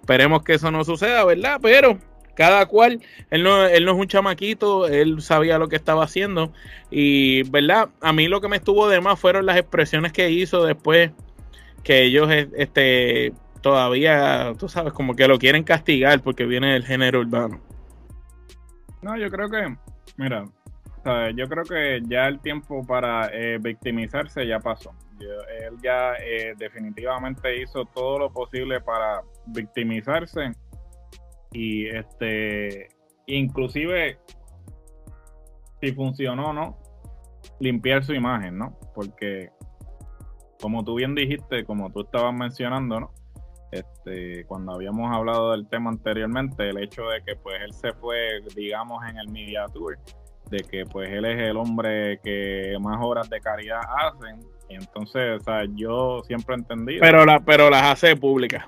esperemos 0.00 0.42
que 0.42 0.54
eso 0.54 0.70
no 0.70 0.84
suceda, 0.84 1.24
¿verdad? 1.24 1.58
Pero 1.62 1.98
cada 2.34 2.66
cual, 2.66 3.00
él 3.30 3.42
no, 3.42 3.66
él 3.66 3.84
no 3.84 3.92
es 3.92 3.98
un 3.98 4.08
chamaquito, 4.08 4.86
él 4.86 5.20
sabía 5.22 5.58
lo 5.58 5.68
que 5.68 5.76
estaba 5.76 6.04
haciendo 6.04 6.52
y, 6.90 7.42
¿verdad? 7.50 7.88
A 8.00 8.12
mí 8.12 8.28
lo 8.28 8.40
que 8.40 8.48
me 8.48 8.56
estuvo 8.56 8.88
de 8.88 9.00
más 9.00 9.18
fueron 9.18 9.46
las 9.46 9.56
expresiones 9.56 10.12
que 10.12 10.30
hizo 10.30 10.64
después 10.64 11.10
que 11.82 12.02
ellos, 12.02 12.28
este, 12.30 13.32
todavía, 13.60 14.52
tú 14.58 14.68
sabes, 14.68 14.92
como 14.92 15.14
que 15.14 15.28
lo 15.28 15.38
quieren 15.38 15.64
castigar 15.64 16.20
porque 16.20 16.44
viene 16.46 16.72
del 16.72 16.84
género 16.84 17.20
urbano. 17.20 17.60
No, 19.02 19.16
yo 19.18 19.30
creo 19.30 19.50
que, 19.50 19.76
mira, 20.16 20.44
yo 21.34 21.48
creo 21.48 21.64
que 21.64 22.02
ya 22.06 22.26
el 22.26 22.40
tiempo 22.40 22.84
para 22.86 23.28
eh, 23.32 23.58
victimizarse 23.60 24.46
ya 24.46 24.60
pasó. 24.60 24.94
él 25.20 25.76
ya 25.82 26.14
eh, 26.14 26.54
definitivamente 26.56 27.60
hizo 27.60 27.84
todo 27.84 28.18
lo 28.18 28.32
posible 28.32 28.80
para 28.80 29.20
victimizarse 29.46 30.52
y 31.54 31.86
este 31.86 32.88
inclusive 33.26 34.18
si 35.80 35.92
funcionó 35.92 36.52
no 36.52 36.76
limpiar 37.60 38.04
su 38.04 38.12
imagen, 38.12 38.58
¿no? 38.58 38.78
Porque 38.94 39.50
como 40.60 40.84
tú 40.84 40.96
bien 40.96 41.14
dijiste, 41.14 41.64
como 41.64 41.90
tú 41.90 42.02
estabas 42.02 42.34
mencionando, 42.34 43.00
¿no? 43.00 43.10
Este, 43.70 44.44
cuando 44.46 44.72
habíamos 44.72 45.14
hablado 45.14 45.52
del 45.52 45.68
tema 45.68 45.90
anteriormente, 45.90 46.68
el 46.68 46.78
hecho 46.78 47.02
de 47.08 47.22
que 47.22 47.36
pues 47.36 47.56
él 47.62 47.72
se 47.72 47.92
fue, 47.94 48.40
digamos, 48.54 49.04
en 49.08 49.18
el 49.18 49.28
Media 49.28 49.66
Tour, 49.66 49.98
de 50.50 50.58
que 50.58 50.84
pues 50.86 51.10
él 51.10 51.24
es 51.24 51.38
el 51.50 51.56
hombre 51.56 52.20
que 52.22 52.76
más 52.80 52.98
obras 53.00 53.28
de 53.28 53.40
caridad 53.40 53.80
hacen, 53.98 54.40
y 54.68 54.74
entonces, 54.74 55.40
o 55.40 55.44
sea, 55.44 55.64
yo 55.74 56.22
siempre 56.24 56.54
he 56.54 56.58
entendido. 56.58 57.00
Pero, 57.00 57.24
la, 57.26 57.40
pero 57.40 57.68
las 57.68 57.82
hace 57.82 58.16
públicas. 58.16 58.64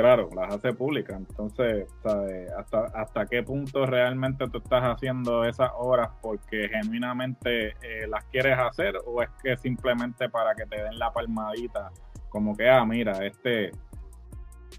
Claro, 0.00 0.30
las 0.34 0.54
hace 0.54 0.72
públicas. 0.72 1.18
Entonces, 1.18 1.86
¿sabes? 2.02 2.50
Hasta, 2.52 2.84
¿hasta 2.94 3.26
qué 3.26 3.42
punto 3.42 3.84
realmente 3.84 4.48
tú 4.48 4.58
estás 4.58 4.82
haciendo 4.82 5.44
esas 5.44 5.70
obras 5.76 6.08
porque 6.22 6.70
genuinamente 6.70 7.68
eh, 7.82 8.06
las 8.08 8.24
quieres 8.26 8.58
hacer 8.58 8.94
o 9.04 9.22
es 9.22 9.28
que 9.42 9.58
simplemente 9.58 10.30
para 10.30 10.54
que 10.54 10.64
te 10.64 10.82
den 10.82 10.98
la 10.98 11.12
palmadita? 11.12 11.90
Como 12.30 12.56
que, 12.56 12.66
ah, 12.66 12.82
mira, 12.86 13.26
este, 13.26 13.72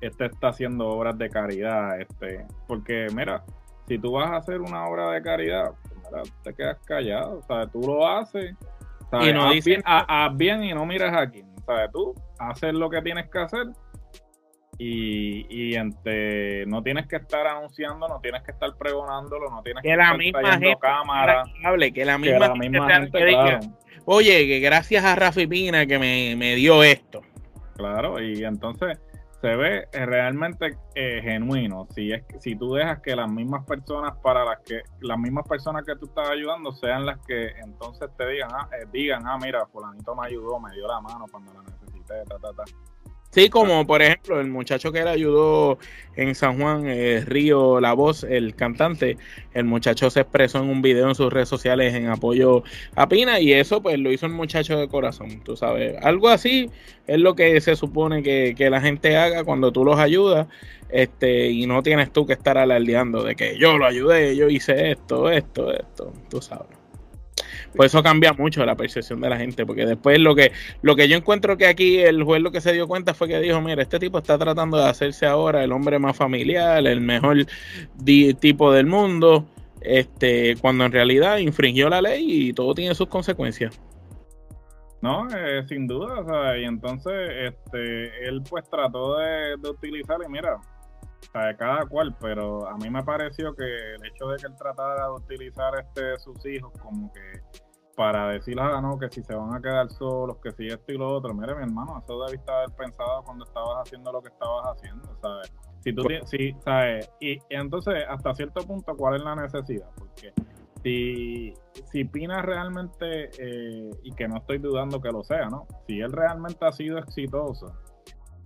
este 0.02 0.26
está 0.26 0.48
haciendo 0.48 0.88
obras 0.88 1.16
de 1.20 1.30
caridad. 1.30 2.02
este 2.02 2.48
Porque, 2.68 3.06
mira, 3.14 3.44
si 3.88 4.00
tú 4.00 4.14
vas 4.14 4.32
a 4.32 4.38
hacer 4.38 4.60
una 4.60 4.88
obra 4.88 5.12
de 5.12 5.22
caridad, 5.22 5.72
pues, 6.10 6.34
te 6.42 6.54
quedas 6.56 6.80
callado. 6.80 7.44
¿sabes? 7.44 7.72
Tú 7.72 7.82
lo 7.82 8.08
haces. 8.08 8.56
Y 9.22 9.34
no 9.34 9.50
haz, 9.50 9.64
bien, 9.64 9.84
haz 9.86 10.36
bien 10.36 10.64
y 10.64 10.74
no 10.74 10.84
mires 10.84 11.14
aquí. 11.14 11.44
¿sabes? 11.68 11.92
Tú 11.92 12.16
haces 12.40 12.74
lo 12.74 12.90
que 12.90 13.04
tienes 13.04 13.30
que 13.30 13.38
hacer 13.38 13.68
y, 14.84 15.76
y 15.76 16.66
no 16.66 16.82
tienes 16.82 17.06
que 17.06 17.18
estar 17.18 17.46
anunciando, 17.46 18.08
no 18.08 18.20
tienes 18.20 18.42
que 18.42 18.52
estar 18.52 18.76
pregonándolo, 18.76 19.48
no 19.52 19.62
tienes 19.62 19.84
que, 19.84 19.96
la 19.96 20.16
misma 20.16 20.54
gente, 20.54 20.76
cámara. 20.82 21.44
Que 21.94 22.04
la 22.04 22.18
misma, 22.18 22.90
gente, 22.90 23.60
oye, 24.06 24.48
que 24.48 24.60
gracias 24.60 25.06
a 25.06 25.14
Rafi 25.16 25.46
Pina 25.46 25.86
que 25.86 26.00
me, 26.00 26.56
dio 26.56 26.82
esto. 26.84 27.22
Claro, 27.76 28.20
y 28.20 28.44
entonces 28.44 29.00
se 29.40 29.56
ve 29.56 29.88
realmente 29.92 30.76
eh, 30.96 31.20
genuino. 31.22 31.88
Si 31.92 32.12
es 32.12 32.24
si 32.40 32.56
tú 32.56 32.74
dejas 32.74 33.02
que 33.02 33.16
las 33.16 33.30
mismas 33.30 33.64
personas 33.68 34.14
para 34.24 34.44
las 34.44 34.60
que 34.66 34.82
las 35.02 35.18
mismas 35.20 35.48
personas 35.48 35.86
que 35.86 35.96
tú 35.96 36.08
estás 36.08 36.28
ayudando 36.28 36.72
sean 36.72 37.06
las 37.06 37.20
que 37.28 37.50
entonces 37.64 38.10
te 38.18 38.28
digan, 38.28 38.50
ah, 38.52 38.68
eh, 38.72 38.88
digan, 38.92 39.28
ah, 39.28 39.38
mira, 39.40 39.64
fulanito 39.68 40.16
me 40.16 40.26
ayudó, 40.26 40.60
me 40.60 40.74
dio 40.74 40.88
la 40.88 41.02
mano 41.02 41.26
cuando 41.30 41.54
la 41.54 41.62
necesité, 41.62 42.24
ta, 42.28 42.40
ta, 42.40 42.52
ta. 42.54 42.64
Sí, 43.32 43.50
como 43.50 43.88
por 43.88 44.02
ejemplo 44.02 44.42
el 44.42 44.48
muchacho 44.48 44.92
que 44.92 45.04
le 45.06 45.10
ayudó 45.10 45.78
en 46.18 46.36
San 46.36 46.60
Juan, 46.60 46.84
eh, 46.88 47.24
Río 47.26 47.80
La 47.80 47.94
Voz, 47.94 48.26
el 48.26 48.56
cantante, 48.56 49.18
el 49.54 49.64
muchacho 49.64 50.10
se 50.10 50.20
expresó 50.20 50.60
en 50.60 50.70
un 50.70 50.82
video 50.82 51.08
en 51.08 51.16
sus 51.16 51.32
redes 51.32 51.48
sociales 51.48 51.94
en 51.94 52.08
apoyo 52.10 52.64
a 52.94 53.08
Pina 53.08 53.40
y 53.40 53.54
eso 53.54 53.82
pues 53.82 53.98
lo 54.00 54.12
hizo 54.12 54.26
el 54.26 54.34
muchacho 54.34 54.78
de 54.78 54.90
corazón, 54.90 55.42
tú 55.46 55.56
sabes. 55.56 55.96
Algo 56.04 56.28
así 56.28 56.70
es 57.08 57.20
lo 57.20 57.34
que 57.34 57.62
se 57.62 57.78
supone 57.78 58.22
que, 58.22 58.54
que 58.58 58.70
la 58.70 58.82
gente 58.82 59.16
haga 59.16 59.46
cuando 59.46 59.72
tú 59.72 59.86
los 59.86 59.98
ayudas 59.98 60.48
este 60.90 61.52
y 61.52 61.68
no 61.68 61.84
tienes 61.84 62.12
tú 62.12 62.26
que 62.26 62.34
estar 62.34 62.58
alardeando 62.58 63.24
de 63.24 63.36
que 63.38 63.58
yo 63.58 63.78
lo 63.78 63.86
ayudé, 63.86 64.36
yo 64.36 64.50
hice 64.50 64.92
esto, 64.92 65.32
esto, 65.32 65.72
esto, 65.72 66.12
tú 66.30 66.42
sabes. 66.42 66.81
Pues 67.76 67.92
eso 67.92 68.04
cambia 68.04 68.34
mucho 68.34 68.66
la 68.66 68.76
percepción 68.76 69.22
de 69.22 69.30
la 69.30 69.38
gente, 69.38 69.66
porque 69.66 69.86
después 69.86 70.20
lo 70.20 70.36
que, 70.36 70.52
lo 70.82 70.96
que 70.96 71.08
yo 71.08 71.18
encuentro 71.18 71.58
que 71.58 71.68
aquí 71.68 72.00
el 72.00 72.24
juez 72.24 72.42
lo 72.42 72.52
que 72.52 72.62
se 72.62 72.74
dio 72.74 72.88
cuenta 72.88 73.14
fue 73.14 73.28
que 73.28 73.40
dijo, 73.40 73.62
mira, 73.62 73.82
este 73.82 74.00
tipo 74.00 74.18
está 74.18 74.38
tratando 74.38 74.78
de 74.78 74.86
hacerse 74.86 75.26
ahora 75.26 75.64
el 75.64 75.72
hombre 75.72 76.00
más 76.00 76.16
familiar, 76.16 76.86
el 76.86 77.02
mejor 77.02 77.46
tipo 78.40 78.72
del 78.72 78.86
mundo, 78.86 79.46
este, 79.82 80.56
cuando 80.58 80.86
en 80.86 80.92
realidad 80.92 81.38
infringió 81.38 81.90
la 81.90 82.02
ley 82.02 82.50
y 82.50 82.54
todo 82.54 82.74
tiene 82.74 82.96
sus 82.96 83.08
consecuencias. 83.08 83.80
No, 85.02 85.28
eh, 85.36 85.64
sin 85.68 85.88
duda, 85.88 86.58
y 86.60 86.64
entonces 86.64 87.14
este, 87.42 88.28
él 88.28 88.44
pues 88.48 88.70
trató 88.70 89.18
de, 89.18 89.56
de 89.58 89.70
utilizar 89.70 90.18
y 90.24 90.32
mira, 90.32 90.58
de 91.34 91.56
cada 91.56 91.86
cual, 91.86 92.16
pero 92.20 92.68
a 92.68 92.76
mí 92.78 92.90
me 92.90 93.04
pareció 93.04 93.56
que 93.56 93.64
el 93.64 94.06
hecho 94.06 94.28
de 94.28 94.38
que 94.38 94.48
él 94.48 94.56
tratara 94.58 95.06
de 95.06 95.12
utilizar 95.12 95.74
este 95.80 96.20
sus 96.20 96.46
hijos 96.46 96.72
como 96.82 97.12
que 97.14 97.42
para 97.96 98.30
decirles, 98.30 98.66
ah, 98.68 98.82
no, 98.82 98.98
que 98.98 99.10
si 99.10 99.22
se 99.22 99.36
van 99.36 99.54
a 99.54 99.62
quedar 99.62 99.90
solos, 99.92 100.38
que 100.44 100.52
si 100.52 100.68
esto 100.68 100.92
y 100.92 100.98
lo 100.98 101.08
otro, 101.08 101.34
mire 101.34 101.54
mi 101.56 101.64
hermano, 101.64 102.02
eso 102.04 102.24
debiste 102.26 102.52
haber 102.52 102.72
pensado 102.76 103.24
cuando 103.24 103.46
estabas 103.46 103.84
haciendo 103.86 104.12
lo 104.12 104.22
que 104.22 104.30
estabas 104.30 104.76
haciendo, 104.76 105.16
¿sabes? 105.22 105.54
Si 105.82 105.94
tú 105.94 106.04
si, 106.26 106.54
¿sabes? 106.64 107.12
Y, 107.20 107.38
entonces, 107.50 108.04
hasta 108.08 108.34
cierto 108.34 108.66
punto, 108.66 108.96
¿cuál 108.96 109.16
es 109.16 109.24
la 109.24 109.36
necesidad? 109.36 109.90
Porque 109.98 110.34
si, 110.84 111.54
si 111.92 112.06
Pina 112.06 112.42
realmente, 112.42 113.30
eh, 113.38 113.90
y 114.04 114.12
que 114.14 114.28
no 114.28 114.38
estoy 114.38 114.60
dudando 114.60 115.02
que 115.02 115.12
lo 115.12 115.24
sea, 115.24 115.48
¿no? 115.48 115.68
Si 115.88 116.00
él 116.00 116.12
realmente 116.12 116.66
ha 116.66 116.72
sido 116.72 116.98
exitoso, 116.98 117.68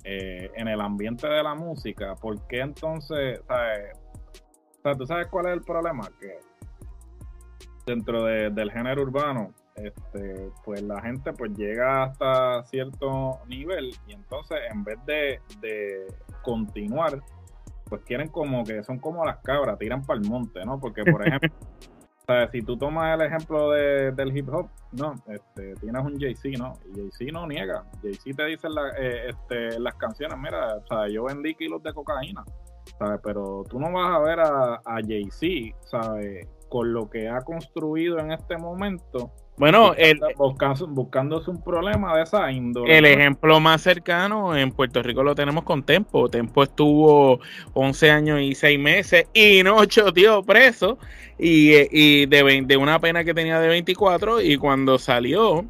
eh, 0.07 0.51
en 0.55 0.67
el 0.67 0.81
ambiente 0.81 1.27
de 1.27 1.41
la 1.41 1.55
música, 1.55 2.13
¿por 2.15 2.45
qué 2.47 2.59
entonces, 2.59 3.41
sabes? 3.47 3.97
O 4.77 4.81
sea, 4.83 4.93
¿tú 4.93 5.05
sabes 5.07 5.27
cuál 5.27 5.47
es 5.47 5.53
el 5.53 5.61
problema? 5.61 6.07
Que 6.19 6.37
dentro 7.87 8.23
del 8.23 8.71
género 8.71 9.01
urbano, 9.01 9.51
este, 9.75 10.51
pues 10.63 10.83
la 10.83 11.01
gente 11.01 11.33
pues 11.33 11.53
llega 11.57 12.03
hasta 12.03 12.63
cierto 12.65 13.39
nivel 13.47 13.95
y 14.07 14.13
entonces 14.13 14.59
en 14.71 14.83
vez 14.83 15.03
de, 15.07 15.39
de 15.59 16.05
continuar, 16.43 17.19
pues 17.85 18.01
quieren 18.03 18.29
como 18.29 18.63
que 18.63 18.83
son 18.83 18.99
como 18.99 19.25
las 19.25 19.37
cabras, 19.37 19.79
tiran 19.79 20.03
para 20.03 20.19
el 20.19 20.29
monte, 20.29 20.63
¿no? 20.65 20.79
Porque, 20.79 21.03
por 21.03 21.27
ejemplo, 21.27 21.49
O 22.27 22.33
sea, 22.33 22.49
si 22.49 22.63
tú 22.63 22.75
tomas 22.75 23.13
el 23.13 23.21
ejemplo 23.27 23.69
de, 23.69 24.11
del 24.11 24.35
hip 24.35 24.49
hop, 24.51 24.67
no, 24.93 25.13
este, 25.27 25.75
tienes 25.75 26.03
un 26.03 26.19
Jay-Z, 26.19 26.57
¿no? 26.57 26.73
Y 26.91 27.01
Jay-Z 27.01 27.31
no 27.31 27.45
niega. 27.45 27.83
Jay-Z 28.01 28.35
te 28.35 28.45
dice 28.45 28.67
la, 28.67 28.89
eh, 28.97 29.29
este, 29.29 29.79
las 29.79 29.93
canciones, 29.93 30.35
mira, 30.39 30.77
o 30.77 30.87
sea, 30.87 31.07
yo 31.07 31.25
vendí 31.25 31.53
kilos 31.53 31.83
de 31.83 31.93
cocaína, 31.93 32.43
¿sabes? 32.97 33.19
Pero 33.23 33.63
tú 33.69 33.79
no 33.79 33.91
vas 33.91 34.11
a 34.11 34.19
ver 34.19 34.39
a, 34.39 34.73
a 34.83 34.95
Jay-Z, 35.05 35.77
¿sabes? 35.81 36.47
Con 36.67 36.93
lo 36.93 37.07
que 37.11 37.29
ha 37.29 37.41
construido 37.41 38.17
en 38.17 38.31
este 38.31 38.57
momento, 38.57 39.31
bueno, 39.57 39.93
el, 39.97 40.19
buscándose 40.89 41.49
un 41.49 41.61
problema 41.63 42.15
de 42.17 42.23
esa 42.23 42.51
índole. 42.51 42.97
El 42.97 43.05
ejemplo 43.05 43.59
más 43.61 43.81
cercano 43.81 44.55
en 44.55 44.71
Puerto 44.71 45.01
Rico 45.01 45.23
lo 45.23 45.33
tenemos 45.33 45.63
con 45.63 45.83
Tempo. 45.83 46.29
Tempo 46.29 46.63
estuvo 46.63 47.39
11 47.73 48.11
años 48.11 48.41
y 48.41 48.53
6 48.53 48.79
meses 48.79 49.27
y 49.33 49.63
no 49.63 49.85
tío 49.87 50.43
preso 50.43 50.97
y, 51.39 51.71
y 51.91 52.25
de, 52.25 52.63
de, 52.65 52.77
una 52.77 52.99
pena 52.99 53.23
que 53.23 53.33
tenía 53.33 53.59
de 53.59 53.69
24 53.69 54.41
y 54.41 54.57
cuando 54.57 54.99
salió, 54.99 55.65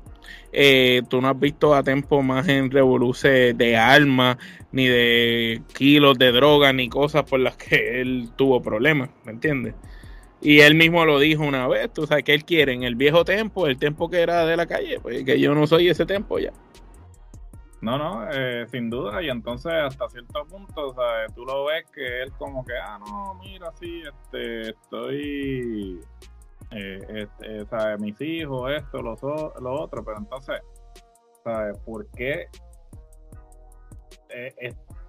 eh, 0.52 1.04
tú 1.08 1.22
no 1.22 1.30
has 1.30 1.40
visto 1.40 1.76
a 1.76 1.84
Tempo 1.84 2.24
más 2.24 2.48
en 2.48 2.72
revoluciones 2.72 3.56
de 3.56 3.78
armas, 3.78 4.38
ni 4.72 4.88
de 4.88 5.62
kilos 5.76 6.18
de 6.18 6.32
droga, 6.32 6.74
ni 6.74 6.90
cosas 6.90 7.24
por 7.24 7.40
las 7.40 7.56
que 7.56 8.02
él 8.02 8.30
tuvo 8.36 8.62
problemas, 8.62 9.10
¿me 9.26 9.32
entiendes? 9.32 9.76
Y 10.42 10.60
él 10.60 10.76
mismo 10.76 11.06
lo 11.06 11.20
dijo 11.20 11.44
una 11.44 11.68
vez, 11.68 11.92
tú 11.92 12.06
sabes 12.06 12.24
que 12.24 12.34
él 12.34 12.46
quiere 12.46 12.74
en 12.74 12.84
el 12.84 12.96
viejo 12.96 13.26
tiempo, 13.26 13.68
el 13.68 13.78
tiempo 13.78 14.10
que 14.10 14.22
era 14.22 14.46
de 14.46 14.58
la 14.58 14.66
calle, 14.66 15.00
pues 15.00 15.24
que 15.24 15.40
yo 15.40 15.56
no 15.56 15.66
soy 15.66 15.90
ese 15.90 16.06
tiempo 16.06 16.38
ya. 16.40 16.52
No, 17.82 17.98
no, 17.98 18.28
eh, 18.32 18.66
sin 18.68 18.90
duda, 18.90 19.22
y 19.22 19.30
entonces 19.30 19.72
hasta 19.72 20.10
cierto 20.10 20.46
punto, 20.46 20.94
¿sabes? 20.94 21.34
tú 21.36 21.46
lo 21.46 21.66
ves 21.66 21.86
que 21.94 22.24
él 22.24 22.32
como 22.38 22.66
que, 22.66 22.74
ah, 22.76 22.98
no, 23.00 23.36
mira, 23.36 23.72
sí, 23.80 24.02
este, 24.02 24.70
estoy, 24.70 26.00
eh, 26.72 27.00
este, 27.10 27.66
¿sabes? 27.68 28.00
Mis 28.00 28.20
hijos, 28.22 28.72
esto, 28.72 29.02
lo, 29.02 29.16
lo 29.62 29.82
otro, 29.82 30.04
pero 30.04 30.18
entonces, 30.18 30.62
¿sabes? 31.44 31.78
¿Por 31.86 32.08
qué 32.12 32.48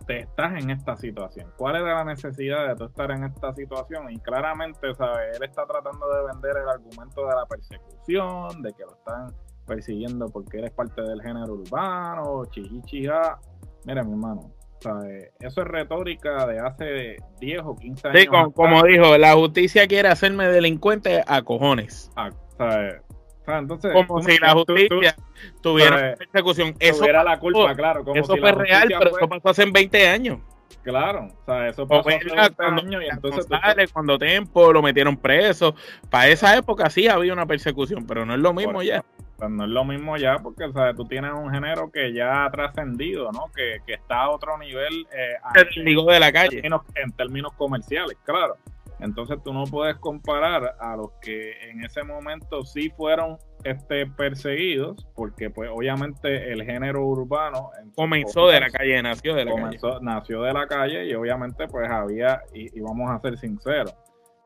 eh, 0.09 0.21
estás 0.21 0.63
en 0.63 0.71
esta 0.71 0.97
situación. 0.97 1.53
¿Cuál 1.57 1.77
es 1.77 1.83
la 1.83 2.05
necesidad 2.05 2.69
de 2.69 2.77
tú 2.77 2.85
estar 2.85 3.11
en 3.11 3.25
esta 3.25 3.53
situación? 3.55 4.11
Y 4.11 4.19
claramente, 4.19 4.95
¿sabes? 4.95 5.37
Él 5.37 5.45
está 5.45 5.67
tratando 5.67 6.09
de 6.09 6.27
vender 6.33 6.57
el 6.57 6.69
argumento 6.69 7.27
de 7.27 7.35
la 7.35 7.47
persecución, 7.47 8.63
de 8.63 8.73
que 8.73 8.83
lo 8.83 8.95
están 8.95 9.35
persiguiendo 9.67 10.29
porque 10.29 10.59
eres 10.59 10.71
parte 10.71 11.03
del 11.03 11.21
género 11.21 11.55
urbano, 11.55 12.45
chichichija. 12.51 13.39
Mira, 13.85 14.03
mi 14.05 14.13
hermano, 14.13 14.53
¿sabes? 14.81 15.33
eso 15.41 15.63
es 15.63 15.67
retórica 15.67 16.47
de 16.47 16.61
hace 16.61 17.17
10 17.41 17.63
o 17.65 17.77
15 17.77 18.09
años. 18.09 18.21
Sí, 18.21 18.27
como, 18.27 18.83
dijo, 18.85 19.19
la 19.19 19.35
justicia 19.35 19.87
quiere 19.87 20.09
hacerme 20.09 20.49
delincuente 20.49 21.23
a 21.27 21.43
cojones. 21.43 22.11
Ah, 22.17 22.31
¿sabes? 22.57 23.03
Entonces, 23.47 23.93
como 23.93 24.23
si 24.23 24.39
la 24.39 24.53
justicia 24.53 25.17
tuviera 25.61 26.15
persecución. 26.17 26.75
Eso 26.79 27.01
tuviera 27.01 27.23
la 27.23 27.39
culpa, 27.39 27.75
claro. 27.75 28.05
eso 28.15 28.37
fue 28.37 28.53
real, 28.53 28.89
pero 28.99 29.17
eso 29.17 29.29
pasó 29.29 29.49
hace 29.51 29.71
20 29.71 30.09
años. 30.09 30.39
Claro, 30.83 31.33
o 31.43 31.45
sea, 31.45 31.69
eso 31.69 31.87
pasó 31.87 32.09
hace 32.09 32.55
cuando, 32.55 32.83
años 32.83 33.03
y 33.03 33.07
entonces 33.07 33.49
González, 33.49 33.93
cuando 33.93 34.19
Tempo 34.19 34.73
lo 34.73 34.83
metieron 34.83 35.17
preso. 35.17 35.75
Para 36.11 36.29
esa 36.29 36.57
época 36.57 36.89
sí 36.91 37.09
había 37.09 37.33
una 37.33 37.45
persecución, 37.45 38.07
pero 38.07 38.25
no 38.25 38.35
es 38.35 38.41
lo 38.41 38.53
mismo 38.53 38.83
ya. 38.83 39.05
Pues 39.37 39.51
no 39.51 39.65
es 39.65 39.71
lo 39.71 39.85
mismo 39.85 40.17
ya 40.17 40.39
porque 40.39 40.65
o 40.65 40.73
sea, 40.73 40.95
tú 40.95 41.05
tienes 41.05 41.33
un 41.33 41.51
género 41.51 41.91
que 41.91 42.13
ya 42.13 42.45
ha 42.45 42.51
trascendido, 42.51 43.33
¿no? 43.33 43.51
Que, 43.55 43.81
que, 43.85 43.95
está 43.95 44.23
a 44.23 44.31
otro 44.31 44.57
nivel 44.59 45.07
eh, 45.13 46.13
de 46.13 46.21
la 46.21 46.33
calle. 46.33 46.63
en 46.63 47.13
términos 47.13 47.53
comerciales, 47.55 48.17
claro. 48.25 48.57
Entonces 49.01 49.39
tú 49.45 49.53
no 49.53 49.65
puedes 49.65 49.97
comparar 49.97 50.77
a 50.79 50.97
los 50.97 51.11
que 51.21 51.53
en 51.69 51.85
ese 51.85 52.03
momento 52.03 52.65
sí 52.65 52.91
fueron 52.97 53.37
este, 53.65 54.07
perseguidos, 54.07 55.07
porque 55.15 55.51
pues 55.51 55.71
obviamente 55.73 56.53
el 56.53 56.65
género 56.65 57.05
urbano 57.05 57.71
comenzó 57.95 58.49
de 58.49 58.61
la 58.61 58.71
calle, 58.71 59.03
nació 59.03 59.35
de 59.35 59.45
la 59.45 59.55
calle. 59.55 59.79
Nació 60.01 60.43
de 60.43 60.53
la 60.53 60.67
calle 60.67 61.07
y 61.07 61.15
obviamente 61.15 61.67
pues 61.69 61.91
había, 61.91 62.41
y, 62.55 62.77
y 62.77 62.81
vamos 62.81 63.11
a 63.11 63.21
ser 63.21 63.37
sinceros, 63.39 63.95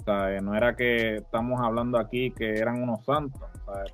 no 0.06 0.56
era 0.56 0.74
que 0.76 1.16
estamos 1.16 1.60
hablando 1.60 1.98
aquí 1.98 2.30
que 2.30 2.56
eran 2.56 2.82
unos 2.82 3.04
santos. 3.04 3.40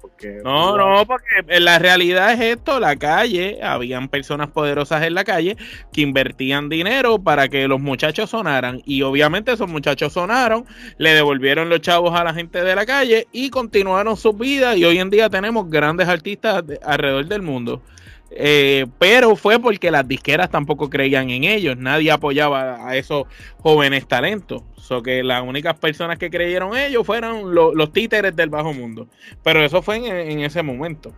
Porque, 0.00 0.40
no, 0.42 0.76
no, 0.76 1.06
porque 1.06 1.26
en 1.48 1.64
la 1.66 1.78
realidad 1.78 2.32
es 2.32 2.40
esto, 2.40 2.80
la 2.80 2.96
calle, 2.96 3.58
habían 3.62 4.08
personas 4.08 4.48
poderosas 4.48 5.02
en 5.02 5.12
la 5.12 5.22
calle 5.22 5.56
que 5.92 6.00
invertían 6.00 6.70
dinero 6.70 7.18
para 7.18 7.48
que 7.48 7.68
los 7.68 7.78
muchachos 7.78 8.30
sonaran 8.30 8.80
y 8.86 9.02
obviamente 9.02 9.52
esos 9.52 9.68
muchachos 9.68 10.14
sonaron, 10.14 10.64
le 10.96 11.12
devolvieron 11.12 11.68
los 11.68 11.82
chavos 11.82 12.18
a 12.18 12.24
la 12.24 12.32
gente 12.32 12.64
de 12.64 12.74
la 12.74 12.86
calle 12.86 13.26
y 13.32 13.50
continuaron 13.50 14.16
sus 14.16 14.38
vidas 14.38 14.78
y 14.78 14.84
hoy 14.86 14.98
en 14.98 15.10
día 15.10 15.28
tenemos 15.28 15.68
grandes 15.68 16.08
artistas 16.08 16.64
alrededor 16.82 17.26
del 17.26 17.42
mundo. 17.42 17.82
Eh, 18.30 18.86
pero 18.98 19.36
fue 19.36 19.60
porque 19.60 19.90
las 19.90 20.06
disqueras 20.06 20.50
tampoco 20.50 20.90
creían 20.90 21.30
en 21.30 21.44
ellos, 21.44 21.76
nadie 21.76 22.10
apoyaba 22.10 22.86
a 22.86 22.96
esos 22.96 23.24
jóvenes 23.58 24.06
talentos. 24.06 24.62
So 24.76 25.02
que 25.02 25.22
las 25.22 25.42
únicas 25.42 25.74
personas 25.76 26.18
que 26.18 26.30
creyeron 26.30 26.76
ellos 26.76 27.04
fueron 27.04 27.54
los 27.54 27.92
títeres 27.92 28.36
del 28.36 28.50
bajo 28.50 28.72
mundo. 28.72 29.08
Pero 29.42 29.64
eso 29.64 29.82
fue 29.82 29.96
en 29.96 30.40
ese 30.40 30.62
momento. 30.62 31.12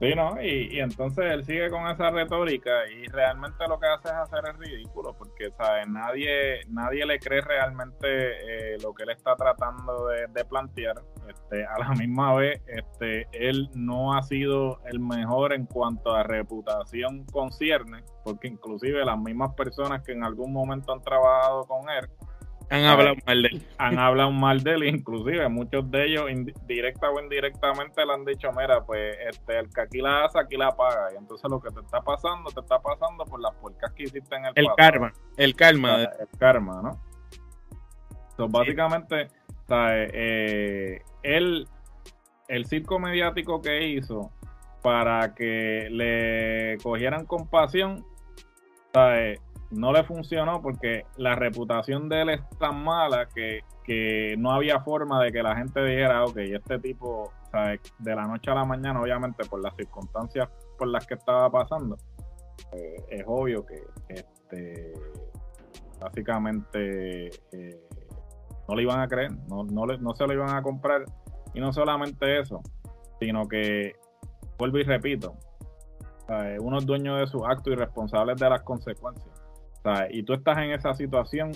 Sí, 0.00 0.14
¿no? 0.14 0.40
Y, 0.42 0.80
entonces 0.80 1.26
él 1.30 1.44
sigue 1.44 1.68
con 1.68 1.86
esa 1.86 2.08
retórica 2.10 2.70
y 2.88 3.06
realmente 3.08 3.68
lo 3.68 3.78
que 3.78 3.86
hace 3.86 4.08
es 4.08 4.14
hacer 4.14 4.40
el 4.48 4.58
ridículo, 4.58 5.12
porque 5.12 5.50
¿sabes? 5.58 5.86
Nadie, 5.88 6.60
nadie 6.68 7.04
le 7.04 7.18
cree 7.18 7.42
realmente 7.42 8.06
eh, 8.06 8.78
lo 8.82 8.94
que 8.94 9.02
él 9.02 9.10
está 9.10 9.36
tratando 9.36 10.06
de, 10.06 10.44
plantear. 10.46 11.02
Este, 11.28 11.66
a 11.66 11.78
la 11.78 11.90
misma 11.90 12.34
vez, 12.34 12.62
este, 12.66 13.28
él 13.32 13.68
no 13.74 14.14
ha 14.16 14.22
sido 14.22 14.80
el 14.86 15.00
mejor 15.00 15.52
en 15.52 15.66
cuanto 15.66 16.14
a 16.14 16.22
reputación 16.22 17.26
concierne, 17.26 18.02
porque 18.24 18.48
inclusive 18.48 19.04
las 19.04 19.18
mismas 19.18 19.52
personas 19.54 20.02
que 20.02 20.12
en 20.12 20.24
algún 20.24 20.50
momento 20.50 20.94
han 20.94 21.02
trabajado 21.02 21.66
con 21.66 21.90
él, 21.90 22.08
han 22.70 22.84
hablado 22.84 23.16
mal 23.26 23.42
de 23.42 23.48
él. 23.48 23.66
Han 23.78 23.98
hablado 23.98 24.30
mal 24.30 24.62
de 24.62 24.74
él, 24.74 24.84
inclusive 24.84 25.48
muchos 25.48 25.90
de 25.90 26.06
ellos 26.06 26.24
directa 26.66 27.10
o 27.10 27.20
indirectamente 27.20 28.06
le 28.06 28.12
han 28.12 28.24
dicho, 28.24 28.48
mira, 28.52 28.84
pues 28.84 29.16
este, 29.28 29.58
el 29.58 29.68
que 29.74 29.80
aquí 29.80 29.98
la 29.98 30.24
hace, 30.24 30.38
aquí 30.38 30.56
la 30.56 30.70
paga. 30.70 31.12
Y 31.12 31.16
entonces 31.16 31.50
lo 31.50 31.60
que 31.60 31.70
te 31.70 31.80
está 31.80 32.00
pasando, 32.00 32.48
te 32.50 32.60
está 32.60 32.78
pasando 32.78 33.24
por 33.24 33.40
las 33.40 33.54
puercas 33.56 33.92
que 33.92 34.04
hiciste 34.04 34.36
en 34.36 34.46
el 34.46 34.52
El 34.54 34.68
karma, 34.76 35.12
el 35.36 35.56
karma. 35.56 36.02
El, 36.04 36.38
karma, 36.38 36.80
¿no? 36.80 37.00
Entonces, 38.30 38.52
básicamente, 38.52 39.28
eh, 39.68 41.02
él, 41.24 41.68
el 42.46 42.66
circo 42.66 43.00
mediático 43.00 43.60
que 43.60 43.88
hizo 43.88 44.30
para 44.80 45.34
que 45.34 45.88
le 45.90 46.78
cogieran 46.82 47.26
compasión, 47.26 48.06
¿sabes? 48.92 49.40
No 49.70 49.92
le 49.92 50.02
funcionó 50.04 50.60
porque 50.60 51.04
la 51.16 51.34
reputación 51.36 52.08
de 52.08 52.22
él 52.22 52.30
es 52.30 52.40
tan 52.58 52.82
mala 52.82 53.26
que, 53.26 53.60
no 54.38 54.52
había 54.52 54.78
forma 54.80 55.20
de 55.20 55.32
que 55.32 55.42
la 55.42 55.56
gente 55.56 55.84
dijera, 55.84 56.24
ok, 56.24 56.36
este 56.36 56.78
tipo, 56.78 57.32
de 57.98 58.14
la 58.14 58.28
noche 58.28 58.48
a 58.52 58.54
la 58.54 58.64
mañana, 58.64 59.00
obviamente 59.02 59.44
por 59.46 59.60
las 59.60 59.74
circunstancias 59.74 60.48
por 60.78 60.86
las 60.86 61.04
que 61.08 61.14
estaba 61.14 61.50
pasando, 61.50 61.96
eh, 62.72 63.04
es 63.08 63.24
obvio 63.26 63.66
que 63.66 63.82
este, 64.08 64.92
básicamente 65.98 67.30
eh, 67.50 67.80
no 68.68 68.76
le 68.76 68.82
iban 68.82 69.00
a 69.00 69.08
creer, 69.08 69.32
no, 69.48 69.64
no, 69.64 69.86
no 69.86 70.14
se 70.14 70.24
lo 70.24 70.34
iban 70.34 70.54
a 70.54 70.62
comprar. 70.62 71.04
Y 71.52 71.58
no 71.58 71.72
solamente 71.72 72.38
eso, 72.38 72.60
sino 73.18 73.48
que, 73.48 73.96
vuelvo 74.56 74.78
y 74.78 74.84
repito, 74.84 75.34
uno 76.60 76.78
es 76.78 76.86
dueño 76.86 77.16
de 77.16 77.26
sus 77.26 77.42
actos 77.44 77.72
y 77.72 77.76
responsables 77.76 78.38
de 78.38 78.48
las 78.48 78.62
consecuencias 78.62 79.39
y 80.10 80.22
tú 80.22 80.34
estás 80.34 80.58
en 80.58 80.72
esa 80.72 80.94
situación 80.94 81.52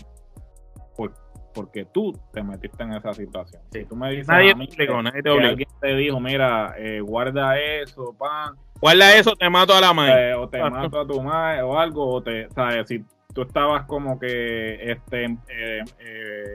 porque 1.55 1.85
tú 1.87 2.13
te 2.33 2.43
metiste 2.43 2.83
en 2.83 2.93
esa 2.93 3.15
situación. 3.15 3.63
Si 3.71 3.85
tú 3.85 3.97
me 3.97 4.11
dices 4.11 4.29
nadie 4.29 4.51
a 4.51 4.55
mí 4.55 4.67
te 4.67 4.87
nadie 4.87 5.23
te 5.23 5.31
alguien 5.31 5.69
te 5.81 5.95
dijo, 5.95 6.21
mira, 6.21 6.75
eh, 6.77 7.01
guarda 7.01 7.59
eso, 7.59 8.15
pan. 8.19 8.57
Guarda 8.81 9.17
eso, 9.17 9.35
te 9.37 9.49
mato 9.49 9.73
a 9.73 9.81
la 9.81 9.95
madre. 9.95 10.31
Eh, 10.31 10.35
o 10.35 10.49
te 10.49 10.59
mato 10.59 11.01
a 11.01 11.07
tu 11.07 11.23
madre 11.23 11.63
o 11.63 11.79
algo, 11.79 12.07
o 12.09 12.23
te, 12.23 12.51
sabes, 12.51 12.89
si 12.89 13.05
tú 13.33 13.43
estabas 13.43 13.87
como 13.87 14.19
que 14.19 14.91
este, 14.91 15.25
eh, 15.49 15.83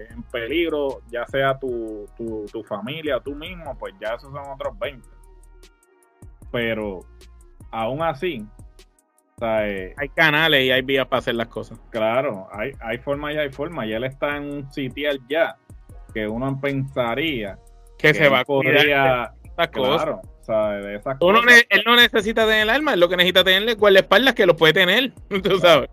en 0.10 0.24
peligro, 0.24 1.02
ya 1.10 1.26
sea 1.26 1.58
tu, 1.58 2.06
tu, 2.18 2.46
tu 2.52 2.64
familia, 2.64 3.20
tú 3.20 3.34
mismo, 3.34 3.78
pues 3.78 3.96
ya 4.00 4.10
esos 4.16 4.32
son 4.32 4.44
otros 4.52 4.78
20. 4.78 5.08
Pero 6.52 7.00
aún 7.72 8.02
así, 8.02 8.46
eh, 9.42 9.94
hay 9.98 10.10
canales 10.10 10.64
y 10.64 10.72
hay 10.72 10.82
vías 10.82 11.08
para 11.08 11.20
hacer 11.20 11.36
las 11.36 11.48
cosas. 11.48 11.80
Claro, 11.90 12.48
hay, 12.52 12.72
hay 12.82 12.98
forma 12.98 13.34
y 13.34 13.38
hay 13.38 13.50
forma. 13.50 13.86
Y 13.86 13.94
él 13.94 14.04
está 14.04 14.38
en 14.38 14.44
un 14.52 14.74
sitio 14.74 15.10
ya 15.30 15.56
que 16.14 16.28
uno 16.28 16.60
pensaría 16.60 17.58
que, 17.98 18.14
se 18.14 18.30
va 18.30 18.40
a 18.40 18.46
cuidar 18.46 19.34
estas 19.44 19.68
cosas. 19.70 20.20
De 20.50 20.96
esas 20.96 21.18
él 21.70 21.84
no 21.86 21.96
necesita 21.96 22.44
tener 22.46 22.64
el 22.64 22.70
arma, 22.72 22.96
él 22.96 23.00
lo 23.00 23.08
que 23.08 23.16
necesita 23.18 23.44
tenerle 23.44 23.76
guardaespaldas 23.76 24.34
que 24.34 24.48
lo 24.48 24.56
puede 24.56 24.74
tener, 24.74 25.14
tú 25.44 25.60
sabes. 25.60 25.90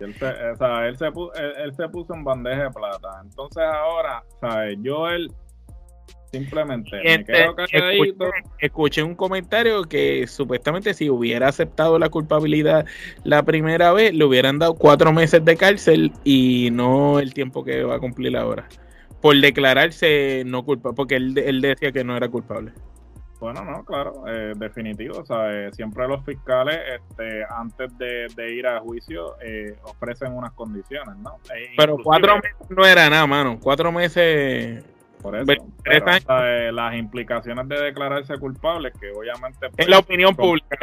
Él 0.00 0.14
se, 0.14 0.26
o 0.26 0.56
sea, 0.56 0.88
él, 0.88 0.96
se 0.96 1.12
puso, 1.12 1.32
él, 1.34 1.72
se 1.74 1.88
puso 1.90 2.14
en 2.14 2.24
bandeja 2.24 2.64
de 2.64 2.70
plata. 2.70 3.20
Entonces 3.22 3.62
ahora, 3.62 4.24
¿sabes? 4.40 4.78
Yo 4.80 5.08
él 5.08 5.30
Simplemente 6.32 6.96
me 7.02 7.24
quedo 7.24 7.56
Escuché, 8.60 9.02
un 9.02 9.16
comentario 9.16 9.82
que 9.84 10.26
supuestamente 10.28 10.94
si 10.94 11.10
hubiera 11.10 11.48
aceptado 11.48 11.98
la 11.98 12.08
culpabilidad 12.08 12.86
la 13.24 13.42
primera 13.42 13.92
vez, 13.92 14.14
le 14.14 14.24
hubieran 14.24 14.58
dado 14.58 14.74
cuatro 14.74 15.12
meses 15.12 15.44
de 15.44 15.56
cárcel 15.56 16.12
y 16.22 16.68
no 16.72 17.18
el 17.18 17.34
tiempo 17.34 17.64
que 17.64 17.82
va 17.82 17.96
a 17.96 17.98
cumplir 17.98 18.36
ahora. 18.36 18.68
Por 19.20 19.38
declararse 19.40 20.44
no 20.46 20.64
culpable, 20.64 20.96
porque 20.96 21.16
él, 21.16 21.36
él 21.36 21.60
decía 21.60 21.90
que 21.92 22.04
no 22.04 22.16
era 22.16 22.28
culpable. 22.28 22.72
Bueno, 23.40 23.64
no, 23.64 23.84
claro, 23.84 24.24
eh, 24.28 24.52
definitivo. 24.54 25.18
O 25.18 25.24
sea, 25.24 25.50
eh, 25.50 25.72
siempre 25.72 26.06
los 26.06 26.22
fiscales, 26.24 26.78
este, 26.94 27.42
antes 27.48 27.90
de, 27.96 28.54
ir 28.54 28.66
a 28.66 28.80
juicio, 28.80 29.36
eh, 29.42 29.76
ofrecen 29.82 30.32
unas 30.32 30.52
condiciones, 30.52 31.16
¿no? 31.16 31.38
Pero 31.76 31.96
cuatro 32.04 32.36
meses 32.36 32.56
no 32.68 32.84
era 32.84 33.08
nada, 33.08 33.26
mano. 33.26 33.58
Cuatro 33.58 33.90
meses 33.90 34.84
por 35.22 35.36
eso, 35.36 35.52
eh, 35.52 36.72
las 36.72 36.94
implicaciones 36.94 37.68
de 37.68 37.80
declararse 37.80 38.38
culpable, 38.38 38.92
que 38.98 39.10
obviamente... 39.10 39.68
es 39.76 39.88
la 39.88 39.98
opinión 39.98 40.34
pública. 40.34 40.76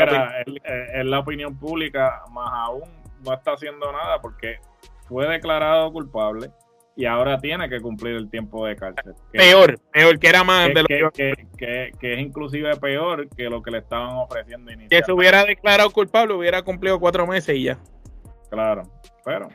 es, 0.45 1.05
la 1.05 1.19
opinión 1.19 1.57
pública, 1.57 2.21
más 2.31 2.49
aún 2.53 2.89
no 3.25 3.33
está 3.33 3.53
haciendo 3.53 3.91
nada 3.91 4.19
porque 4.21 4.59
fue 5.07 5.27
declarado 5.27 5.91
culpable 5.91 6.51
y 6.95 7.05
ahora 7.05 7.37
tiene 7.39 7.69
que 7.69 7.79
cumplir 7.79 8.15
el 8.15 8.29
tiempo 8.29 8.65
de 8.65 8.75
cárcel. 8.75 9.13
peor, 9.31 9.79
peor, 9.91 10.19
que 10.19 10.27
era 10.27 10.43
más 10.43 10.67
de 10.73 10.81
lo 10.81 11.11
que, 11.11 11.33
que, 11.55 11.91
que, 11.99 12.13
es 12.13 12.19
inclusive 12.19 12.75
peor 12.77 13.27
que 13.35 13.43
lo 13.43 13.61
que 13.61 13.71
le 13.71 13.77
estaban 13.79 14.15
ofreciendo 14.15 14.71
inicialmente. 14.71 14.97
Que 14.97 15.03
se 15.03 15.11
hubiera 15.11 15.45
declarado 15.45 15.89
culpable, 15.91 16.33
hubiera 16.33 16.63
cumplido 16.63 16.99
cuatro 16.99 17.27
meses 17.27 17.55
y 17.55 17.63
ya. 17.65 17.77
Claro, 18.49 18.83
pero 19.23 19.49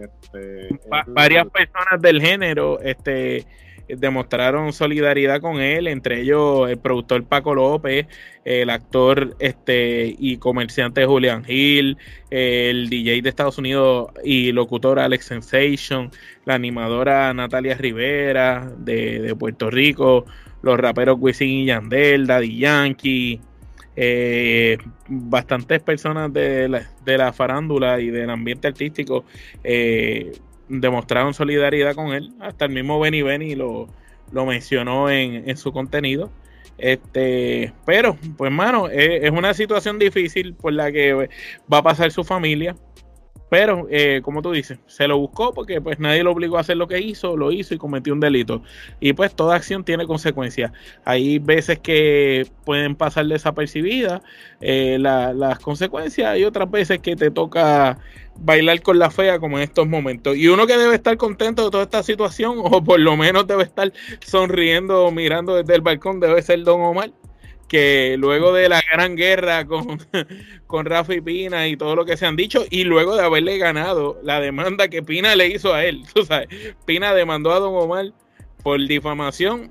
este, 0.00 0.80
varias 1.08 1.46
personas 1.48 2.00
del 2.00 2.22
género 2.22 2.80
este 2.80 3.44
demostraron 3.88 4.72
solidaridad 4.72 5.40
con 5.40 5.60
él, 5.60 5.86
entre 5.88 6.20
ellos 6.20 6.68
el 6.68 6.78
productor 6.78 7.24
Paco 7.24 7.54
López, 7.54 8.06
el 8.44 8.70
actor 8.70 9.36
este 9.38 10.14
y 10.18 10.36
comerciante 10.38 11.04
Julian 11.04 11.44
Hill, 11.46 11.96
el 12.30 12.88
DJ 12.88 13.22
de 13.22 13.28
Estados 13.28 13.58
Unidos 13.58 14.10
y 14.24 14.52
locutor 14.52 14.98
Alex 14.98 15.26
Sensation, 15.26 16.10
la 16.44 16.54
animadora 16.54 17.32
Natalia 17.34 17.74
Rivera 17.74 18.72
de, 18.78 19.34
Puerto 19.38 19.70
Rico, 19.70 20.24
los 20.62 20.78
raperos 20.78 21.18
Wisin 21.20 21.48
y 21.48 21.66
Yandel, 21.66 22.26
Daddy 22.26 22.58
Yankee, 22.58 23.40
eh, 23.96 24.78
bastantes 25.08 25.80
personas 25.80 26.32
de 26.32 26.68
la, 26.68 26.88
de 27.04 27.18
la, 27.18 27.32
farándula 27.32 28.00
y 28.00 28.10
del 28.10 28.30
ambiente 28.30 28.68
artístico 28.68 29.24
eh, 29.64 30.32
demostraron 30.68 31.34
solidaridad 31.34 31.94
con 31.94 32.12
él. 32.12 32.32
Hasta 32.40 32.66
el 32.66 32.72
mismo 32.72 33.00
Benny 33.00 33.22
Benny 33.22 33.54
lo, 33.54 33.88
lo 34.32 34.46
mencionó 34.46 35.10
en, 35.10 35.56
su 35.56 35.72
contenido. 35.72 36.30
Este, 36.76 37.72
pero, 37.84 38.16
pues, 38.36 38.52
mano, 38.52 38.88
es, 38.88 39.30
una 39.30 39.54
situación 39.54 39.98
difícil 39.98 40.54
por 40.54 40.72
la 40.72 40.92
que 40.92 41.28
va 41.72 41.78
a 41.78 41.82
pasar 41.82 42.10
su 42.12 42.24
familia. 42.24 42.76
Pero, 43.50 43.86
eh, 43.90 44.20
como 44.22 44.42
tú 44.42 44.52
dices, 44.52 44.78
se 44.86 45.08
lo 45.08 45.18
buscó 45.18 45.54
porque 45.54 45.80
pues 45.80 45.98
nadie 45.98 46.22
lo 46.22 46.32
obligó 46.32 46.58
a 46.58 46.60
hacer 46.60 46.76
lo 46.76 46.86
que 46.86 47.00
hizo, 47.00 47.34
lo 47.34 47.50
hizo 47.50 47.74
y 47.74 47.78
cometió 47.78 48.12
un 48.12 48.20
delito. 48.20 48.62
Y 49.00 49.14
pues 49.14 49.34
toda 49.34 49.56
acción 49.56 49.84
tiene 49.84 50.06
consecuencias. 50.06 50.72
Hay 51.04 51.38
veces 51.38 51.78
que 51.78 52.46
pueden 52.66 52.94
pasar 52.94 53.26
desapercibidas 53.26 54.20
eh, 54.60 54.98
las 55.00 55.58
consecuencias 55.60 56.38
y 56.38 56.44
otras 56.44 56.70
veces 56.70 56.98
que 56.98 57.16
te 57.16 57.30
toca 57.30 57.98
bailar 58.40 58.82
con 58.82 58.98
la 58.98 59.10
fea 59.10 59.38
como 59.38 59.58
en 59.58 59.64
estos 59.64 59.86
momentos. 59.86 60.36
Y 60.36 60.48
uno 60.48 60.66
que 60.66 60.76
debe 60.76 60.94
estar 60.94 61.16
contento 61.16 61.64
de 61.64 61.70
toda 61.70 61.84
esta 61.84 62.02
situación 62.02 62.56
o 62.62 62.82
por 62.82 63.00
lo 63.00 63.16
menos 63.16 63.46
debe 63.46 63.64
estar 63.64 63.92
sonriendo 64.20 65.04
o 65.04 65.10
mirando 65.10 65.54
desde 65.56 65.74
el 65.74 65.80
balcón 65.80 66.20
debe 66.20 66.42
ser 66.42 66.62
Don 66.62 66.80
Omar 66.80 67.10
que 67.68 68.16
luego 68.18 68.52
de 68.52 68.68
la 68.68 68.82
gran 68.90 69.14
guerra 69.14 69.66
con, 69.66 69.98
con 70.66 70.86
Rafa 70.86 71.14
y 71.14 71.20
Pina 71.20 71.68
y 71.68 71.76
todo 71.76 71.94
lo 71.94 72.04
que 72.04 72.16
se 72.16 72.26
han 72.26 72.34
dicho, 72.34 72.64
y 72.70 72.84
luego 72.84 73.14
de 73.14 73.22
haberle 73.22 73.58
ganado 73.58 74.18
la 74.22 74.40
demanda 74.40 74.88
que 74.88 75.02
Pina 75.02 75.36
le 75.36 75.48
hizo 75.48 75.74
a 75.74 75.84
él, 75.84 76.02
tú 76.14 76.24
sabes, 76.24 76.48
Pina 76.86 77.14
demandó 77.14 77.52
a 77.52 77.60
Don 77.60 77.74
Omar 77.74 78.12
por 78.62 78.84
difamación, 78.86 79.70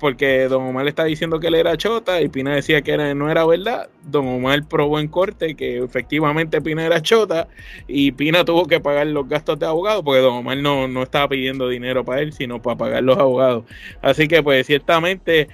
porque 0.00 0.48
Don 0.48 0.64
Omar 0.64 0.88
está 0.88 1.04
diciendo 1.04 1.38
que 1.38 1.46
él 1.46 1.54
era 1.54 1.76
chota 1.76 2.20
y 2.20 2.28
Pina 2.28 2.54
decía 2.54 2.82
que 2.82 2.92
era, 2.92 3.14
no 3.14 3.30
era 3.30 3.46
verdad. 3.46 3.88
Don 4.02 4.26
Omar 4.26 4.66
probó 4.66 4.98
en 4.98 5.06
corte 5.06 5.54
que 5.54 5.78
efectivamente 5.78 6.60
Pina 6.60 6.84
era 6.84 7.00
chota 7.02 7.46
y 7.86 8.12
Pina 8.12 8.44
tuvo 8.44 8.66
que 8.66 8.80
pagar 8.80 9.06
los 9.06 9.28
gastos 9.28 9.58
de 9.58 9.66
abogado 9.66 10.02
porque 10.02 10.20
Don 10.20 10.38
Omar 10.38 10.56
no, 10.56 10.88
no 10.88 11.02
estaba 11.02 11.28
pidiendo 11.28 11.68
dinero 11.68 12.04
para 12.04 12.22
él, 12.22 12.32
sino 12.32 12.60
para 12.60 12.76
pagar 12.76 13.04
los 13.04 13.18
abogados. 13.18 13.64
Así 14.02 14.26
que 14.26 14.42
pues 14.42 14.66
ciertamente 14.66 15.48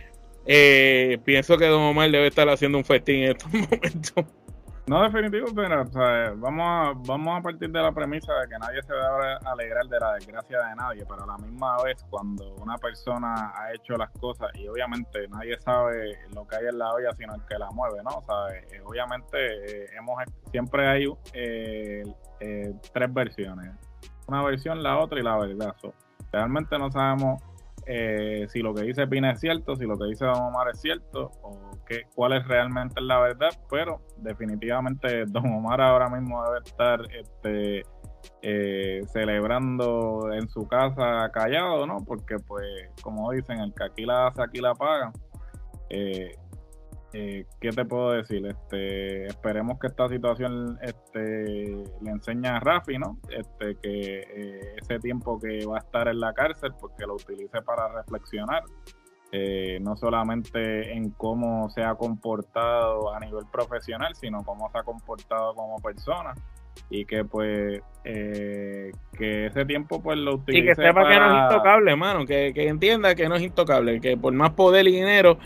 eh, 0.47 1.19
pienso 1.25 1.59
que 1.59 1.67
Don 1.67 1.83
Omar 1.83 2.11
debe 2.11 2.29
estar 2.29 2.49
haciendo 2.49 2.79
un 2.79 2.85
festín 2.85 3.17
en 3.17 3.31
estos 3.33 3.53
momentos. 3.53 4.25
No, 4.89 5.03
definitivo, 5.03 5.49
pero 5.53 5.85
vamos, 6.37 6.65
a, 6.65 6.93
vamos 6.95 7.41
a 7.41 7.43
partir 7.43 7.69
de 7.71 7.83
la 7.83 7.91
premisa 7.91 8.33
de 8.35 8.49
que 8.49 8.57
nadie 8.57 8.81
se 8.85 8.93
debe 8.93 9.37
alegrar 9.45 9.85
de 9.87 9.99
la 9.99 10.13
desgracia 10.15 10.61
de 10.61 10.77
nadie, 10.77 11.05
pero 11.09 11.25
a 11.25 11.27
la 11.27 11.39
misma 11.39 11.83
vez 11.83 12.05
cuando 12.09 12.55
una 12.63 12.79
persona 12.79 13.53
ha 13.57 13.73
hecho 13.75 13.97
las 13.97 14.11
cosas 14.13 14.49
y 14.55 14.69
obviamente 14.69 15.27
nadie 15.27 15.59
sabe 15.61 16.17
lo 16.33 16.47
que 16.47 16.55
hay 16.55 16.67
en 16.67 16.79
la 16.79 16.93
olla 16.93 17.11
sino 17.17 17.35
el 17.35 17.45
que 17.47 17.59
la 17.59 17.69
mueve, 17.73 17.99
¿no? 18.05 18.19
O 18.19 18.23
sea, 18.23 18.57
eh, 18.57 18.81
obviamente 18.85 19.37
eh, 19.37 19.87
hemos 19.99 20.23
siempre 20.53 20.87
hay 20.87 21.07
tres 22.93 23.13
versiones, 23.13 23.73
una 24.29 24.45
versión, 24.45 24.85
la 24.85 24.99
otra 24.99 25.19
y 25.19 25.25
la 25.25 25.37
verdad. 25.37 25.75
realmente 26.31 26.79
no 26.79 26.93
sabemos 26.93 27.43
eh, 27.87 28.47
si 28.49 28.61
lo 28.61 28.75
que 28.75 28.83
dice 28.83 29.07
Pina 29.07 29.33
es 29.33 29.41
cierto, 29.41 29.77
si 29.77 29.85
lo 29.85 29.97
que 29.97 30.07
dice 30.07 30.25
Don 30.25 30.43
Omar 30.43 30.69
es 30.73 30.81
cierto, 30.81 31.31
o 31.43 31.71
qué, 31.87 32.03
cuál 32.15 32.33
es 32.33 32.47
realmente 32.47 33.01
la 33.01 33.21
verdad, 33.21 33.51
pero 33.71 34.03
definitivamente 34.19 35.25
Don 35.27 35.47
Omar 35.47 35.81
ahora 35.81 36.09
mismo 36.09 36.43
debe 36.45 36.59
estar 36.65 37.01
este, 37.13 37.83
eh, 38.43 39.03
celebrando 39.13 40.33
en 40.33 40.49
su 40.49 40.67
casa 40.67 41.31
callado, 41.33 41.87
¿no? 41.87 41.99
Porque 42.05 42.37
pues, 42.39 42.91
como 43.03 43.31
dicen, 43.31 43.61
el 43.61 43.73
que 43.73 43.85
aquí 43.85 44.05
la 44.05 44.29
hace, 44.29 44.43
aquí 44.43 44.61
la 44.61 44.75
paga. 44.75 45.13
Eh, 45.89 46.35
eh, 47.13 47.47
¿qué 47.61 47.71
te 47.71 47.85
puedo 47.85 48.11
decir? 48.13 48.47
Este, 48.47 49.27
esperemos 49.27 49.79
que 49.79 49.87
esta 49.87 50.09
situación 50.09 50.79
este, 50.83 51.85
le 52.01 52.11
enseñe 52.11 52.47
a 52.47 52.61
Rafi, 52.61 52.99
¿no? 52.99 53.19
Este, 53.31 53.77
que 53.77 54.21
eh, 54.21 54.77
ese 54.81 54.99
tiempo 54.99 55.39
que 55.39 55.65
va 55.67 55.77
a 55.77 55.81
estar 55.81 56.09
en 56.09 56.21
la 56.21 56.33
cárcel, 56.33 56.73
porque 56.81 57.07
lo 57.07 57.15
utilice 57.15 57.63
para 57.63 57.89
reflexionar, 57.89 58.63
eh, 59.33 59.79
no 59.81 59.97
solamente 59.97 60.93
en 60.93 61.11
cómo 61.11 61.69
se 61.71 61.83
ha 61.83 61.95
comportado 61.95 63.13
a 63.13 63.21
nivel 63.21 63.45
profesional, 63.51 64.15
sino 64.15 64.45
cómo 64.45 64.71
se 64.71 64.79
ha 64.79 64.83
comportado 64.83 65.55
como 65.55 65.77
persona 65.79 66.35
y 66.91 67.05
que 67.05 67.25
pues 67.25 67.81
eh, 68.05 68.93
que 69.19 69.47
ese 69.47 69.65
tiempo 69.65 70.03
pues 70.03 70.19
lo 70.19 70.35
utilice 70.35 70.65
y 70.65 70.67
que 70.69 70.75
sepa 70.75 71.09
que 71.09 71.19
no 71.19 71.37
es 71.37 71.43
intocable 71.43 71.91
hermano 71.91 72.25
que, 72.25 72.53
entienda 72.57 73.15
que 73.15 73.29
no 73.29 73.35
es 73.35 73.43
intocable 73.43 74.01
que 74.01 74.17
por 74.17 74.33
más 74.33 74.53
poder 74.53 74.87
y 74.87 74.93
dinero 74.93 75.39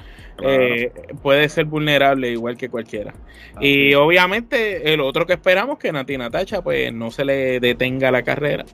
eh, 0.43 0.93
puede 1.23 1.49
ser 1.49 1.66
vulnerable 1.66 2.31
igual 2.31 2.57
que 2.57 2.71
cualquiera. 2.71 3.12
Y 3.61 3.93
obviamente 3.95 4.93
el 4.93 5.01
otro 5.01 5.27
que 5.27 5.35
esperamos 5.35 5.79
que 5.79 5.93
Nati 5.93 6.16
Natacha 6.16 6.62
pues 6.62 6.93
no 6.93 7.11
se 7.11 7.25
le 7.25 7.61
detenga 7.61 8.11
la 8.11 8.23
carrera 8.23 8.64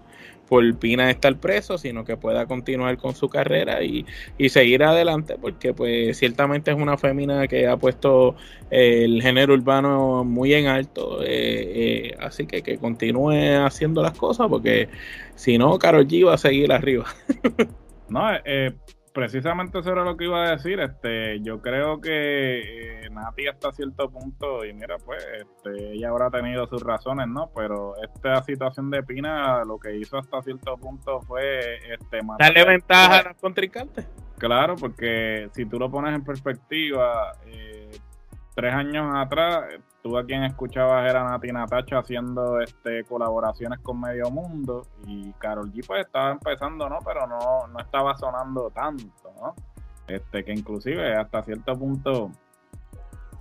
por 0.48 0.76
Pina 0.78 1.11
estar 1.11 1.37
preso, 1.37 1.78
sino 1.78 2.04
que 2.04 2.16
pueda 2.16 2.46
continuar 2.46 2.96
con 2.98 3.14
su 3.14 3.28
carrera 3.28 3.82
y, 3.82 4.06
seguir 4.48 4.85
adelante, 4.85 5.37
porque 5.40 5.74
pues 5.74 6.16
ciertamente 6.16 6.70
es 6.70 6.76
una 6.76 6.96
fémina 6.96 7.46
que 7.48 7.66
ha 7.66 7.76
puesto 7.76 8.37
eh, 8.70 9.04
el 9.04 9.20
género 9.22 9.54
urbano 9.54 10.24
muy 10.24 10.54
en 10.54 10.66
alto, 10.66 11.22
eh, 11.22 11.28
eh, 11.28 12.16
así 12.20 12.46
que 12.46 12.62
que 12.62 12.78
continúe 12.78 13.64
haciendo 13.64 14.02
las 14.02 14.16
cosas, 14.16 14.46
porque 14.48 14.88
si 15.35 15.59
no, 15.59 15.78
Carol 15.78 16.06
G 16.06 16.26
va 16.26 16.35
a 16.35 16.38
seguir 16.38 16.72
arriba. 16.72 17.06
no, 18.09 18.22
eh, 18.44 18.72
precisamente 19.16 19.79
eso 19.79 19.92
era 19.92 20.05
lo 20.05 20.14
que 20.14 20.24
iba 20.24 20.44
a 20.44 20.50
decir. 20.50 20.79
Este, 20.79 21.40
yo 21.40 21.62
creo 21.62 22.02
que 22.02 23.00
eh, 23.00 23.11
Nati 23.11 23.48
hasta 23.48 23.72
cierto 23.72 24.11
punto, 24.11 24.62
y 24.62 24.74
mira, 24.74 24.96
pues, 24.98 25.26
este, 25.40 25.94
ella 25.94 26.11
habrá 26.11 26.29
tenido 26.29 26.66
sus 26.66 26.83
razones, 26.83 27.26
¿no? 27.26 27.50
Pero 27.57 27.94
esta 28.02 28.42
situación 28.42 28.90
de 28.90 29.02
Pina, 29.02 29.64
lo 29.64 29.79
que 29.79 29.96
hizo 29.96 30.18
hasta 30.18 30.42
cierto 30.42 30.76
punto 30.76 31.22
fue 31.22 31.76
este, 31.94 32.20
darle 32.38 32.64
ventaja 32.66 33.20
a 33.20 33.22
los 33.31 33.38
contrincantes. 33.38 34.07
Claro, 34.37 34.76
porque 34.76 35.48
si 35.55 35.64
tú 35.64 35.79
lo 35.79 35.90
pones 35.90 36.14
en 36.14 36.22
perspectiva, 36.22 37.33
eh, 37.46 37.86
tres 38.57 38.75
años 38.75 39.14
atrás, 39.14 39.66
tú 40.03 40.16
a 40.16 40.25
quien 40.25 40.42
escuchabas 40.42 41.09
era 41.09 41.23
Nati 41.23 41.53
Natacha 41.53 41.99
haciendo 41.99 42.59
este 42.61 43.05
colaboraciones 43.05 43.81
con 43.81 44.01
Medio 44.01 44.31
Mundo 44.31 44.83
y 45.07 45.31
Carol 45.35 45.71
G 45.73 45.87
pues 45.87 46.07
estaba 46.07 46.33
empezando, 46.33 46.88
¿no? 46.88 46.99
Pero 47.05 47.27
no, 47.27 47.66
no 47.66 47.79
estaba 47.79 48.16
sonando 48.16 48.71
tanto, 48.71 49.31
¿no? 49.40 49.55
Este, 50.09 50.42
que 50.42 50.53
inclusive 50.53 51.14
hasta 51.16 51.42
cierto 51.42 51.79
punto 51.79 52.31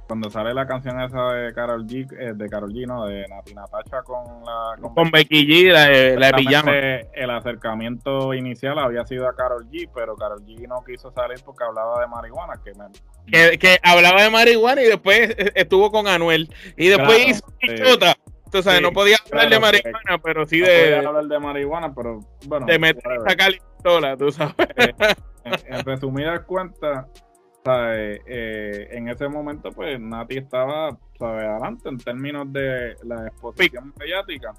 cuando 0.07 0.29
sale 0.29 0.53
la 0.53 0.67
canción 0.67 1.01
esa 1.01 1.31
de 1.31 1.53
Carol 1.53 1.85
G, 1.85 2.07
eh, 2.19 2.33
de 2.35 2.49
Carol 2.49 2.71
G, 2.71 2.85
no, 2.85 3.05
de 3.05 3.27
Nati 3.27 3.53
Natacha 3.53 4.03
con 4.03 4.23
la 4.45 4.77
con, 4.93 5.09
Becky 5.09 5.47
G, 5.47 5.71
la, 5.71 6.19
la 6.19 6.37
pijama. 6.37 6.71
El 6.75 7.29
acercamiento 7.31 8.33
inicial 8.33 8.77
había 8.77 9.05
sido 9.05 9.27
a 9.27 9.35
Carol 9.35 9.67
G, 9.69 9.89
pero 9.93 10.15
Carol 10.15 10.45
G 10.45 10.67
no 10.67 10.83
quiso 10.83 11.11
salir 11.11 11.39
porque 11.43 11.63
hablaba 11.63 12.01
de 12.01 12.07
marihuana, 12.07 12.53
que, 12.63 12.71
me... 12.73 13.57
que, 13.57 13.79
hablaba 13.81 14.23
de 14.23 14.29
marihuana 14.29 14.81
y 14.81 14.85
después 14.85 15.35
estuvo 15.55 15.91
con 15.91 16.07
Anuel 16.07 16.53
y 16.77 16.89
después 16.89 17.27
hizo 17.27 17.45
Chota. 17.75 18.15
Tú 18.51 18.61
sabes, 18.61 18.81
no 18.81 18.91
podía 18.91 19.17
hablar 19.31 19.49
de 19.49 19.59
marihuana, 19.59 20.17
pero 20.23 20.45
sí 20.47 20.59
no 20.59 20.67
de. 20.67 20.93
Podía 20.93 21.07
hablar 21.07 21.25
de 21.25 21.39
marihuana, 21.39 21.93
pero 21.93 22.19
bueno. 22.45 22.65
De 22.67 22.77
meter 22.79 23.03
esa 23.25 23.35
pistola, 23.35 24.15
tú 24.15 24.31
sabes. 24.31 24.55
Eh, 24.77 24.93
en, 25.43 25.75
en 25.75 25.85
resumidas 25.85 26.39
cuentas, 26.41 27.05
eh, 27.67 28.89
en 28.91 29.09
ese 29.09 29.27
momento, 29.27 29.71
pues 29.71 29.99
Nati 29.99 30.37
estaba 30.37 30.97
adelante 31.19 31.89
en 31.89 31.97
términos 31.97 32.51
de 32.51 32.95
la 33.03 33.27
exposición 33.27 33.93
mediática. 33.99 34.53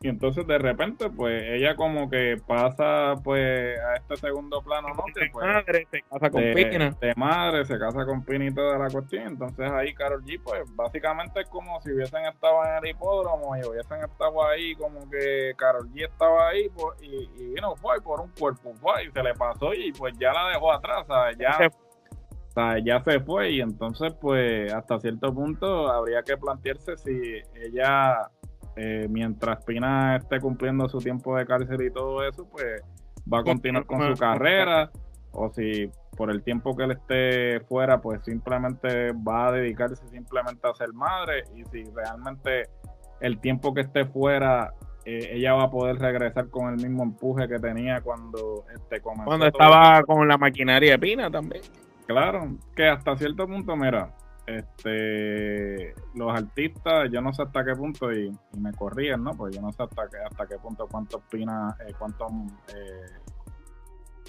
Y 0.00 0.08
entonces 0.08 0.46
de 0.46 0.58
repente, 0.58 1.08
pues 1.10 1.42
ella 1.46 1.76
como 1.76 2.10
que 2.10 2.36
pasa 2.46 3.14
pues 3.22 3.78
a 3.78 3.94
este 3.94 4.16
segundo 4.16 4.60
plano, 4.62 4.88
¿no? 4.88 5.04
de 5.14 5.30
pues, 5.30 5.46
madre, 5.46 5.86
se 5.90 6.02
casa 6.02 6.30
con 6.30 6.42
Pina. 6.54 6.96
De 7.00 7.14
madre, 7.14 7.64
se 7.64 7.78
casa 7.78 8.04
con 8.04 8.24
Pina 8.24 8.46
y 8.46 8.54
toda 8.54 8.78
la 8.78 8.88
cuestión. 8.90 9.28
Entonces 9.28 9.70
ahí 9.70 9.94
Carol 9.94 10.24
G, 10.24 10.40
pues 10.42 10.62
básicamente 10.74 11.40
es 11.40 11.48
como 11.48 11.80
si 11.82 11.92
hubiesen 11.92 12.26
estado 12.26 12.64
en 12.64 12.84
el 12.84 12.90
hipódromo 12.90 13.56
y 13.56 13.60
hubiesen 13.64 14.02
estado 14.02 14.44
ahí, 14.44 14.74
como 14.74 15.08
que 15.08 15.52
Carol 15.56 15.88
G 15.90 16.04
estaba 16.04 16.48
ahí 16.48 16.68
pues, 16.70 17.02
y, 17.02 17.30
y 17.36 17.54
vino, 17.54 17.76
fue 17.76 18.00
por 18.00 18.20
un 18.20 18.30
cuerpo, 18.30 18.72
fue 18.80 19.04
y 19.04 19.10
se 19.10 19.22
le 19.22 19.34
pasó 19.34 19.72
y 19.72 19.92
pues 19.92 20.14
ya 20.18 20.32
la 20.32 20.48
dejó 20.48 20.72
atrás, 20.72 21.06
¿sabes? 21.06 21.38
Ya 21.38 21.70
ya 22.84 23.02
se 23.02 23.20
fue 23.20 23.50
y 23.50 23.60
entonces 23.60 24.12
pues 24.20 24.72
hasta 24.72 24.98
cierto 25.00 25.32
punto 25.32 25.88
habría 25.90 26.22
que 26.22 26.36
plantearse 26.36 26.96
si 26.96 27.40
ella 27.54 28.30
eh, 28.76 29.06
mientras 29.10 29.64
Pina 29.64 30.16
esté 30.16 30.40
cumpliendo 30.40 30.88
su 30.88 30.98
tiempo 30.98 31.36
de 31.36 31.46
cárcel 31.46 31.82
y 31.82 31.90
todo 31.90 32.26
eso 32.26 32.46
pues 32.50 32.82
va 33.32 33.40
a 33.40 33.44
continuar 33.44 33.84
con 33.86 34.00
su 34.14 34.20
carrera. 34.20 34.90
o 35.32 35.50
si 35.50 35.90
por 36.16 36.30
el 36.30 36.42
tiempo 36.42 36.76
que 36.76 36.84
él 36.84 36.92
esté 36.92 37.60
fuera 37.66 38.00
pues 38.00 38.22
simplemente 38.24 39.12
va 39.12 39.48
a 39.48 39.52
dedicarse 39.52 40.06
simplemente 40.08 40.66
a 40.68 40.74
ser 40.74 40.92
madre. 40.92 41.44
Y 41.54 41.64
si 41.64 41.84
realmente 41.90 42.68
el 43.20 43.38
tiempo 43.38 43.72
que 43.74 43.82
esté 43.82 44.04
fuera 44.04 44.72
eh, 45.04 45.30
ella 45.32 45.54
va 45.54 45.64
a 45.64 45.70
poder 45.70 45.98
regresar 45.98 46.48
con 46.48 46.72
el 46.72 46.76
mismo 46.76 47.02
empuje 47.02 47.48
que 47.48 47.58
tenía 47.58 48.00
cuando 48.02 48.64
este 48.72 49.00
comenzó 49.00 49.24
cuando 49.24 49.46
estaba 49.46 50.02
con 50.04 50.28
la 50.28 50.38
maquinaria 50.38 50.92
de 50.92 50.98
Pina 50.98 51.30
también. 51.30 51.62
Claro, 52.06 52.56
que 52.76 52.88
hasta 52.88 53.16
cierto 53.16 53.46
punto, 53.46 53.76
mira, 53.76 54.14
este 54.46 55.94
los 56.14 56.32
artistas, 56.32 57.10
yo 57.10 57.20
no 57.20 57.32
sé 57.32 57.42
hasta 57.42 57.64
qué 57.64 57.74
punto, 57.74 58.12
y, 58.12 58.30
me 58.58 58.72
corrían, 58.72 59.22
¿no? 59.24 59.32
Pues 59.32 59.54
yo 59.54 59.62
no 59.62 59.72
sé 59.72 59.82
hasta 59.82 60.08
qué, 60.08 60.18
hasta 60.18 60.46
qué 60.46 60.56
punto, 60.58 60.86
cuántos 60.90 61.22
pina, 61.30 61.76
eh, 61.86 61.92
cuántos, 61.98 62.30
eh, 62.74 63.22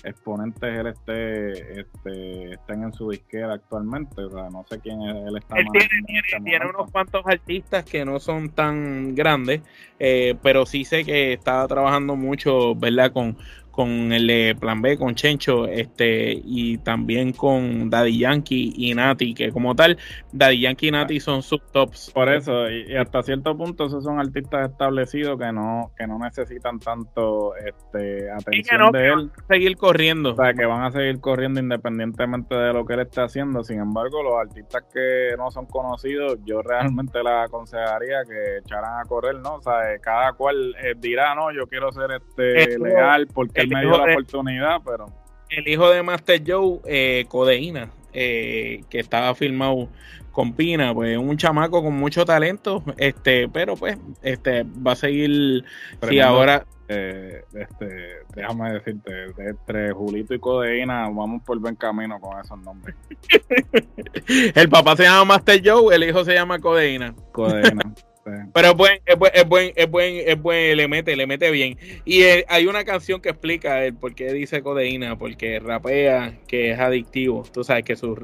exponentes 0.04 0.63
él 0.63 0.88
esté, 0.88 1.82
este, 1.82 2.54
estén 2.54 2.84
en 2.84 2.93
su 2.93 3.10
disquera 3.10 3.54
actualmente. 3.54 4.21
O 4.21 4.30
sea, 4.30 4.49
no 4.49 4.65
sé 4.69 4.80
quién 4.80 5.02
él 5.02 5.38
está 5.38 5.58
él 5.58 5.65
tiene, 5.71 6.19
este 6.19 6.67
unos 6.67 6.91
cuantos 6.91 7.26
artistas 7.26 7.86
que 7.86 8.06
no 8.06 8.19
son 8.19 8.49
tan 8.49 9.15
grandes, 9.15 9.62
eh, 9.99 10.36
pero 10.41 10.65
sí 10.65 10.86
sé 10.86 11.04
que 11.04 11.34
estaba 11.34 11.67
trabajando 11.67 12.15
mucho, 12.15 12.76
¿verdad? 12.76 13.12
Con, 13.12 13.38
con 13.73 14.13
el 14.13 14.27
de 14.27 14.55
Plan 14.59 14.83
B, 14.83 14.99
con 14.99 15.15
Chencho, 15.15 15.65
este, 15.65 16.31
y 16.31 16.77
también 16.77 17.33
con 17.33 17.89
Daddy 17.89 18.19
Yankee 18.19 18.71
y 18.77 18.93
Nati, 18.93 19.33
que 19.33 19.51
como 19.51 19.75
tal, 19.75 19.97
Daddy 20.31 20.62
Yankee 20.62 20.89
y 20.89 20.91
Nati 20.91 21.19
son 21.19 21.41
subtops. 21.41 22.12
Por 22.13 22.31
eso, 22.31 22.69
y, 22.69 22.95
hasta 22.95 23.23
cierto 23.23 23.57
punto 23.57 23.88
esos 23.88 24.03
son 24.03 24.19
artistas 24.19 24.69
establecidos 24.69 25.39
que 25.39 25.51
no, 25.51 25.91
que 25.97 26.05
no 26.05 26.19
necesitan 26.19 26.79
tanto 26.79 27.55
este 27.55 28.29
atención 28.29 28.91
de 28.91 29.07
él. 29.07 29.31
seguir 29.47 29.75
corriendo. 29.75 30.33
O 30.33 30.36
sea, 30.36 30.53
que 30.53 30.65
van 30.67 30.83
a 30.83 30.91
seguir 30.91 31.19
corriendo 31.19 31.59
independientemente 31.59 32.53
de 32.53 32.73
lo 32.73 32.86
que 32.86 32.93
él 32.93 32.99
esté 32.99 33.21
haciendo. 33.21 33.63
Sin 33.63 33.79
embargo, 33.79 34.21
los 34.21 34.36
artistas 34.36 34.83
que 34.93 35.33
no 35.36 35.49
son 35.49 35.65
conocidos, 35.65 36.38
yo 36.45 36.62
realmente 36.62 37.23
les 37.23 37.47
aconsejaría 37.47 38.23
que 38.29 38.59
echaran 38.59 38.99
a 38.99 39.05
correr, 39.05 39.38
¿no? 39.38 39.55
O 39.55 39.62
sea, 39.63 39.97
cada 39.99 40.33
cual 40.33 40.75
eh, 40.83 40.93
dirá, 40.95 41.33
no, 41.33 41.51
yo 41.51 41.65
quiero 41.65 41.91
ser 41.91 42.12
este 42.12 42.77
legal 42.77 43.25
porque 43.33 43.62
me 43.67 43.82
dio 43.82 43.97
la 43.97 44.13
oportunidad, 44.13 44.82
pero. 44.86 45.08
El 45.49 45.67
hijo 45.67 45.89
de 45.89 46.02
Master 46.02 46.41
Joe, 46.45 46.80
eh, 46.86 47.26
Codeína, 47.28 47.89
eh, 48.12 48.84
que 48.89 48.99
estaba 48.99 49.36
filmado 49.36 49.88
con 50.32 50.54
Pina, 50.54 50.93
pues 50.93 51.15
un 51.17 51.38
chamaco 51.38 51.84
con 51.84 51.93
mucho 51.93 52.26
talento, 52.26 52.84
este, 52.97 53.47
pero 53.49 53.76
pues, 53.76 53.97
este, 54.21 54.63
va 54.63 54.93
a 54.93 54.95
seguir. 54.95 55.63
si 56.08 56.19
ahora. 56.19 56.65
Eh, 56.89 57.45
este, 57.54 57.88
déjame 58.36 58.73
decirte, 58.73 59.28
entre 59.38 59.93
Julito 59.93 60.34
y 60.34 60.39
Codeína, 60.39 61.04
vamos 61.10 61.41
por 61.43 61.58
buen 61.58 61.76
camino 61.76 62.19
con 62.19 62.39
esos 62.39 62.60
nombres. 62.60 62.95
el 64.56 64.69
papá 64.69 64.95
se 64.97 65.04
llama 65.04 65.26
Master 65.26 65.62
Joe, 65.63 65.95
el 65.95 66.04
hijo 66.04 66.26
se 66.26 66.34
llama 66.34 66.60
Codeína. 66.60 67.15
Codeína. 67.32 67.93
Pero 68.23 68.69
es 68.69 68.75
buen, 68.75 68.99
es 69.05 69.17
buen, 69.17 69.31
es 69.33 69.47
buen, 69.47 69.73
es 69.75 69.91
buen, 69.91 70.15
es 70.15 70.41
buen, 70.41 70.77
le 70.77 70.88
mete, 70.88 71.15
le 71.15 71.27
mete 71.27 71.51
bien. 71.51 71.77
Y 72.05 72.21
eh, 72.23 72.45
hay 72.47 72.67
una 72.67 72.86
canción 72.86 73.21
que 73.21 73.29
explica 73.29 73.83
el 73.83 73.95
por 73.95 74.15
qué 74.15 74.31
dice 74.31 74.62
codeína, 74.62 75.17
porque 75.17 75.59
rapea 75.59 76.39
que 76.47 76.71
es 76.71 76.79
adictivo. 76.79 77.43
Tú 77.51 77.63
sabes 77.63 77.83
que 77.83 77.95
su, 77.95 78.15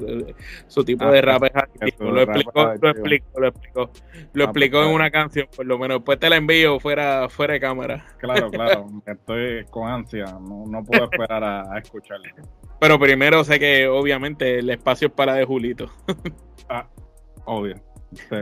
su 0.68 0.84
tipo 0.84 1.04
de 1.10 1.18
ah, 1.18 1.22
rap 1.22 1.44
es 1.44 1.52
adictivo. 1.54 2.10
Lo 2.10 2.22
explicó, 2.22 2.74
lo 2.80 2.90
explicó, 2.90 3.40
lo 3.40 3.48
explicó, 3.48 3.90
lo 4.32 4.44
explicó 4.44 4.82
en 4.84 4.90
una 4.90 5.10
canción, 5.10 5.48
por 5.54 5.66
lo 5.66 5.78
menos. 5.78 5.98
Después 5.98 6.18
te 6.18 6.30
la 6.30 6.36
envío 6.36 6.80
fuera, 6.80 7.28
fuera 7.28 7.54
de 7.54 7.60
cámara. 7.60 8.06
Claro, 8.18 8.50
claro. 8.50 8.86
Estoy 9.06 9.64
con 9.66 9.90
ansia, 9.90 10.24
no, 10.24 10.64
no 10.66 10.82
puedo 10.82 11.10
esperar 11.10 11.44
a, 11.44 11.74
a 11.74 11.78
escucharla. 11.78 12.34
Pero 12.80 12.98
primero 12.98 13.44
sé 13.44 13.58
que 13.58 13.86
obviamente 13.86 14.60
el 14.60 14.70
espacio 14.70 15.08
es 15.08 15.14
para 15.14 15.34
de 15.34 15.44
Julito. 15.44 15.90
ah, 16.70 16.88
obvio. 17.44 17.89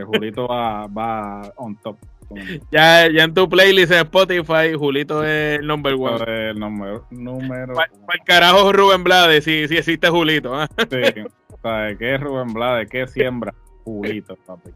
Julito 0.05 0.47
va, 0.47 0.87
va 0.87 1.51
on 1.57 1.75
top. 1.77 1.97
Ya, 2.71 3.09
ya 3.09 3.23
en 3.23 3.33
tu 3.33 3.49
playlist 3.49 3.91
en 3.91 3.99
Spotify, 3.99 4.73
Julito 4.77 5.23
es 5.23 5.59
el 5.59 5.67
number 5.67 5.95
one. 5.95 6.49
El 6.49 6.59
número. 6.59 7.05
número 7.09 7.73
¿Cuál, 7.73 7.89
carajo 8.23 8.71
Rubén 8.71 9.03
Blades 9.03 9.43
si, 9.43 9.67
si 9.67 9.77
existe 9.77 10.09
Julito? 10.09 10.53
¿ah? 10.53 10.67
Sí, 10.77 11.23
¿qué 11.99 12.15
es 12.15 12.21
Rubén 12.21 12.53
Blades? 12.53 12.89
¿Qué 12.89 13.07
siembra? 13.07 13.53
Julito, 13.83 14.35
papi. 14.45 14.71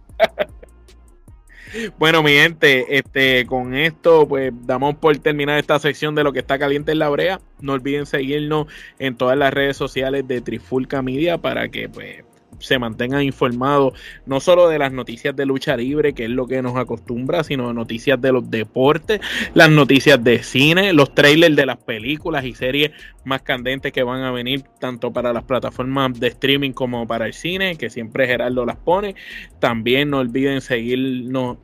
Bueno, 1.98 2.22
mi 2.22 2.32
gente, 2.32 2.98
este, 2.98 3.46
con 3.48 3.74
esto, 3.74 4.28
pues 4.28 4.54
damos 4.66 4.96
por 4.96 5.18
terminar 5.18 5.58
esta 5.58 5.80
sección 5.80 6.14
de 6.14 6.24
lo 6.24 6.32
que 6.32 6.40
está 6.40 6.60
caliente 6.60 6.92
en 6.92 7.00
la 7.00 7.10
brea. 7.10 7.42
No 7.62 7.74
olviden 7.74 8.06
seguirnos 8.06 8.68
en 9.00 9.16
todas 9.16 9.38
las 9.38 9.54
redes 9.54 9.76
sociales 9.76 10.28
de 10.28 10.42
Trifulca 10.42 11.02
Media 11.02 11.40
para 11.40 11.70
que, 11.70 11.90
pues, 11.90 12.24
se 12.64 12.80
mantengan 12.80 13.24
informados 13.24 13.94
no 14.26 14.40
solo 14.40 14.70
de 14.70 14.80
las 14.80 14.92
noticias 14.92 15.36
de 15.36 15.46
lucha 15.46 15.76
libre, 15.76 16.14
que 16.14 16.24
es 16.24 16.30
lo 16.30 16.48
que 16.48 16.62
nos 16.62 16.78
acostumbra, 16.78 17.44
sino 17.44 17.68
de 17.68 17.74
noticias 17.74 18.20
de 18.22 18.32
los 18.32 18.50
deportes, 18.50 19.20
las 19.54 19.70
noticias 19.70 20.24
de 20.24 20.42
cine, 20.44 20.94
los 20.94 21.14
trailers 21.14 21.56
de 21.56 21.66
las 21.66 21.78
películas 21.78 22.46
y 22.46 22.54
series 22.54 22.92
más 23.26 23.42
candentes 23.42 23.92
que 23.92 24.04
van 24.04 24.22
a 24.22 24.32
venir 24.32 24.64
tanto 24.80 25.12
para 25.12 25.34
las 25.34 25.44
plataformas 25.44 26.20
de 26.20 26.28
streaming 26.28 26.72
como 26.72 27.06
para 27.06 27.28
el 27.28 27.34
cine, 27.34 27.76
que 27.76 27.90
siempre 27.90 28.28
Gerardo 28.28 28.66
las 28.66 28.78
pone. 28.78 29.16
También 29.60 30.10
no 30.10 30.20
olviden 30.20 30.62
seguirnos 30.62 31.58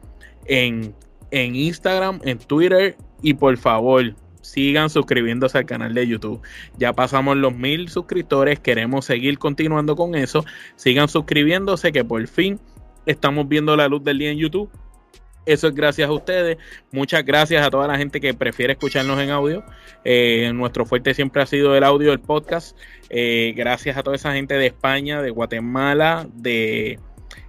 en, 0.46 0.94
en 1.32 1.56
Instagram, 1.56 2.20
en 2.24 2.38
Twitter 2.40 2.98
y 3.22 3.34
por 3.34 3.58
favor 3.58 4.16
sigan 4.50 4.90
suscribiéndose 4.90 5.58
al 5.58 5.66
canal 5.66 5.94
de 5.94 6.08
YouTube. 6.08 6.42
Ya 6.78 6.94
pasamos 6.94 7.38
los 7.38 7.56
mil 7.56 7.90
suscriptores, 7.90 8.60
queremos 8.60 9.06
seguir 9.06 9.38
continuando 9.38 9.96
con 9.96 10.16
eso. 10.16 10.44
Sigan 10.76 11.08
suscribiéndose 11.08 11.92
que 11.92 12.04
por 12.04 12.26
fin 12.28 12.60
estamos 13.06 13.48
viendo 13.48 13.76
la 13.76 13.88
luz 13.88 14.04
del 14.04 14.20
día 14.20 14.32
en 14.32 14.38
YouTube. 14.38 14.70
Eso 15.46 15.68
es 15.68 15.74
gracias 15.74 16.10
a 16.10 16.12
ustedes. 16.12 16.58
Muchas 16.92 17.26
gracias 17.26 17.66
a 17.66 17.70
toda 17.70 17.88
la 17.88 17.98
gente 17.98 18.20
que 18.20 18.34
prefiere 18.34 18.74
escucharnos 18.74 19.20
en 19.20 19.30
audio. 19.30 19.64
Eh, 20.04 20.52
nuestro 20.54 20.86
fuerte 20.86 21.14
siempre 21.14 21.42
ha 21.42 21.46
sido 21.46 21.76
el 21.76 21.84
audio 21.84 22.10
del 22.10 22.20
podcast. 22.20 22.78
Eh, 23.10 23.54
gracias 23.56 23.98
a 23.98 24.04
toda 24.04 24.16
esa 24.16 24.34
gente 24.34 24.56
de 24.56 24.68
España, 24.68 25.22
de 25.22 25.32
Guatemala, 25.32 26.28
de 26.34 27.00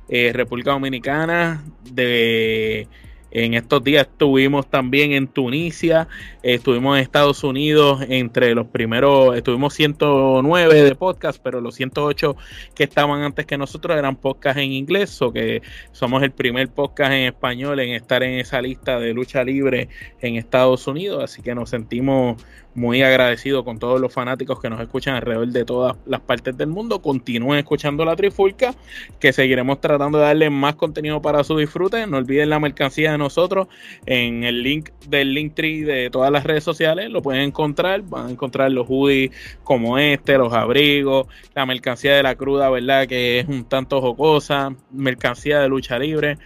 eh, 0.08 0.32
República 0.32 0.70
Dominicana, 0.70 1.62
de 1.90 2.88
en 3.30 3.54
estos 3.54 3.82
días 3.84 4.06
estuvimos 4.06 4.68
también 4.68 5.12
en 5.12 5.28
Tunisia, 5.28 6.08
estuvimos 6.42 6.96
en 6.96 7.02
Estados 7.02 7.44
Unidos 7.44 8.02
entre 8.08 8.54
los 8.54 8.66
primeros, 8.66 9.36
estuvimos 9.36 9.74
109 9.74 10.82
de 10.82 10.94
podcast, 10.94 11.40
pero 11.42 11.60
los 11.60 11.74
108 11.74 12.36
que 12.74 12.84
estaban 12.84 13.22
antes 13.22 13.46
que 13.46 13.58
nosotros 13.58 13.96
eran 13.96 14.16
podcast 14.16 14.58
en 14.58 14.72
inglés, 14.72 15.20
o 15.22 15.32
que 15.32 15.62
somos 15.92 16.22
el 16.22 16.32
primer 16.32 16.68
podcast 16.68 17.12
en 17.12 17.24
español 17.24 17.80
en 17.80 17.90
estar 17.90 18.22
en 18.22 18.38
esa 18.38 18.60
lista 18.60 18.98
de 18.98 19.14
lucha 19.14 19.44
libre 19.44 19.88
en 20.20 20.36
Estados 20.36 20.86
Unidos, 20.86 21.22
así 21.24 21.42
que 21.42 21.54
nos 21.54 21.70
sentimos 21.70 22.42
muy 22.74 23.02
agradecidos 23.02 23.64
con 23.64 23.78
todos 23.78 24.00
los 24.00 24.12
fanáticos 24.12 24.61
que 24.61 24.70
nos 24.70 24.80
escuchan 24.80 25.16
alrededor 25.16 25.48
de 25.48 25.64
todas 25.64 25.96
las 26.06 26.20
partes 26.20 26.56
del 26.56 26.68
mundo. 26.68 27.02
Continúen 27.02 27.59
escuchando 27.59 28.04
la 28.04 28.16
Trifulca, 28.16 28.74
que 29.18 29.33
seguiremos 29.33 29.80
tratando 29.80 30.18
de 30.18 30.24
darle 30.24 30.50
más 30.50 30.76
contenido 30.76 31.20
para 31.20 31.42
su 31.44 31.56
disfrute. 31.56 32.06
No 32.06 32.18
olviden 32.18 32.50
la 32.50 32.61
mercancía 32.61 33.12
de 33.12 33.18
nosotros 33.18 33.68
en 34.06 34.44
el 34.44 34.62
link 34.62 34.90
del 35.09 35.35
Linktree 35.35 35.85
de 35.85 36.11
todas 36.11 36.30
las 36.30 36.44
redes 36.44 36.64
sociales. 36.64 37.11
Lo 37.11 37.22
pueden 37.22 37.42
encontrar. 37.42 38.02
Van 38.02 38.26
a 38.26 38.30
encontrar 38.30 38.70
los 38.70 38.87
hoodies 38.88 39.30
como 39.64 39.98
este, 39.98 40.38
los 40.38 40.52
abrigos, 40.52 41.26
la 41.54 41.66
mercancía 41.66 42.16
de 42.16 42.22
la 42.22 42.35
cruda, 42.35 42.70
¿verdad? 42.70 43.06
Que 43.06 43.40
es 43.40 43.48
un 43.48 43.64
tanto 43.64 44.00
jocosa, 44.00 44.74
mercancía 44.90 45.61
de 45.61 45.68
lucha 45.68 45.98
libre 45.98 46.38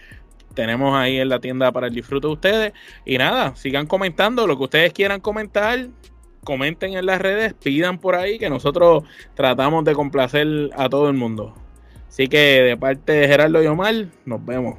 tenemos 0.55 0.95
ahí 0.95 1.19
en 1.19 1.29
la 1.29 1.39
tienda 1.39 1.71
para 1.71 1.87
el 1.87 1.93
disfrute 1.93 2.27
de 2.27 2.33
ustedes. 2.33 2.73
Y 3.05 3.17
nada, 3.17 3.55
sigan 3.55 3.85
comentando 3.85 4.47
lo 4.47 4.57
que 4.57 4.63
ustedes 4.63 4.93
quieran 4.93 5.19
comentar 5.19 5.89
comenten 6.45 6.95
en 6.95 7.05
las 7.05 7.19
redes, 7.19 7.53
pidan 7.53 7.97
por 7.97 8.15
ahí, 8.15 8.39
que 8.39 8.49
nosotros 8.49 9.03
tratamos 9.33 9.83
de 9.83 9.93
complacer 9.93 10.47
a 10.77 10.87
todo 10.87 11.09
el 11.09 11.15
mundo. 11.15 11.53
Así 12.07 12.29
que 12.29 12.61
de 12.61 12.77
parte 12.77 13.11
de 13.11 13.27
Gerardo 13.27 13.61
y 13.61 13.67
Omar, 13.67 14.05
nos 14.23 14.45
vemos. 14.45 14.77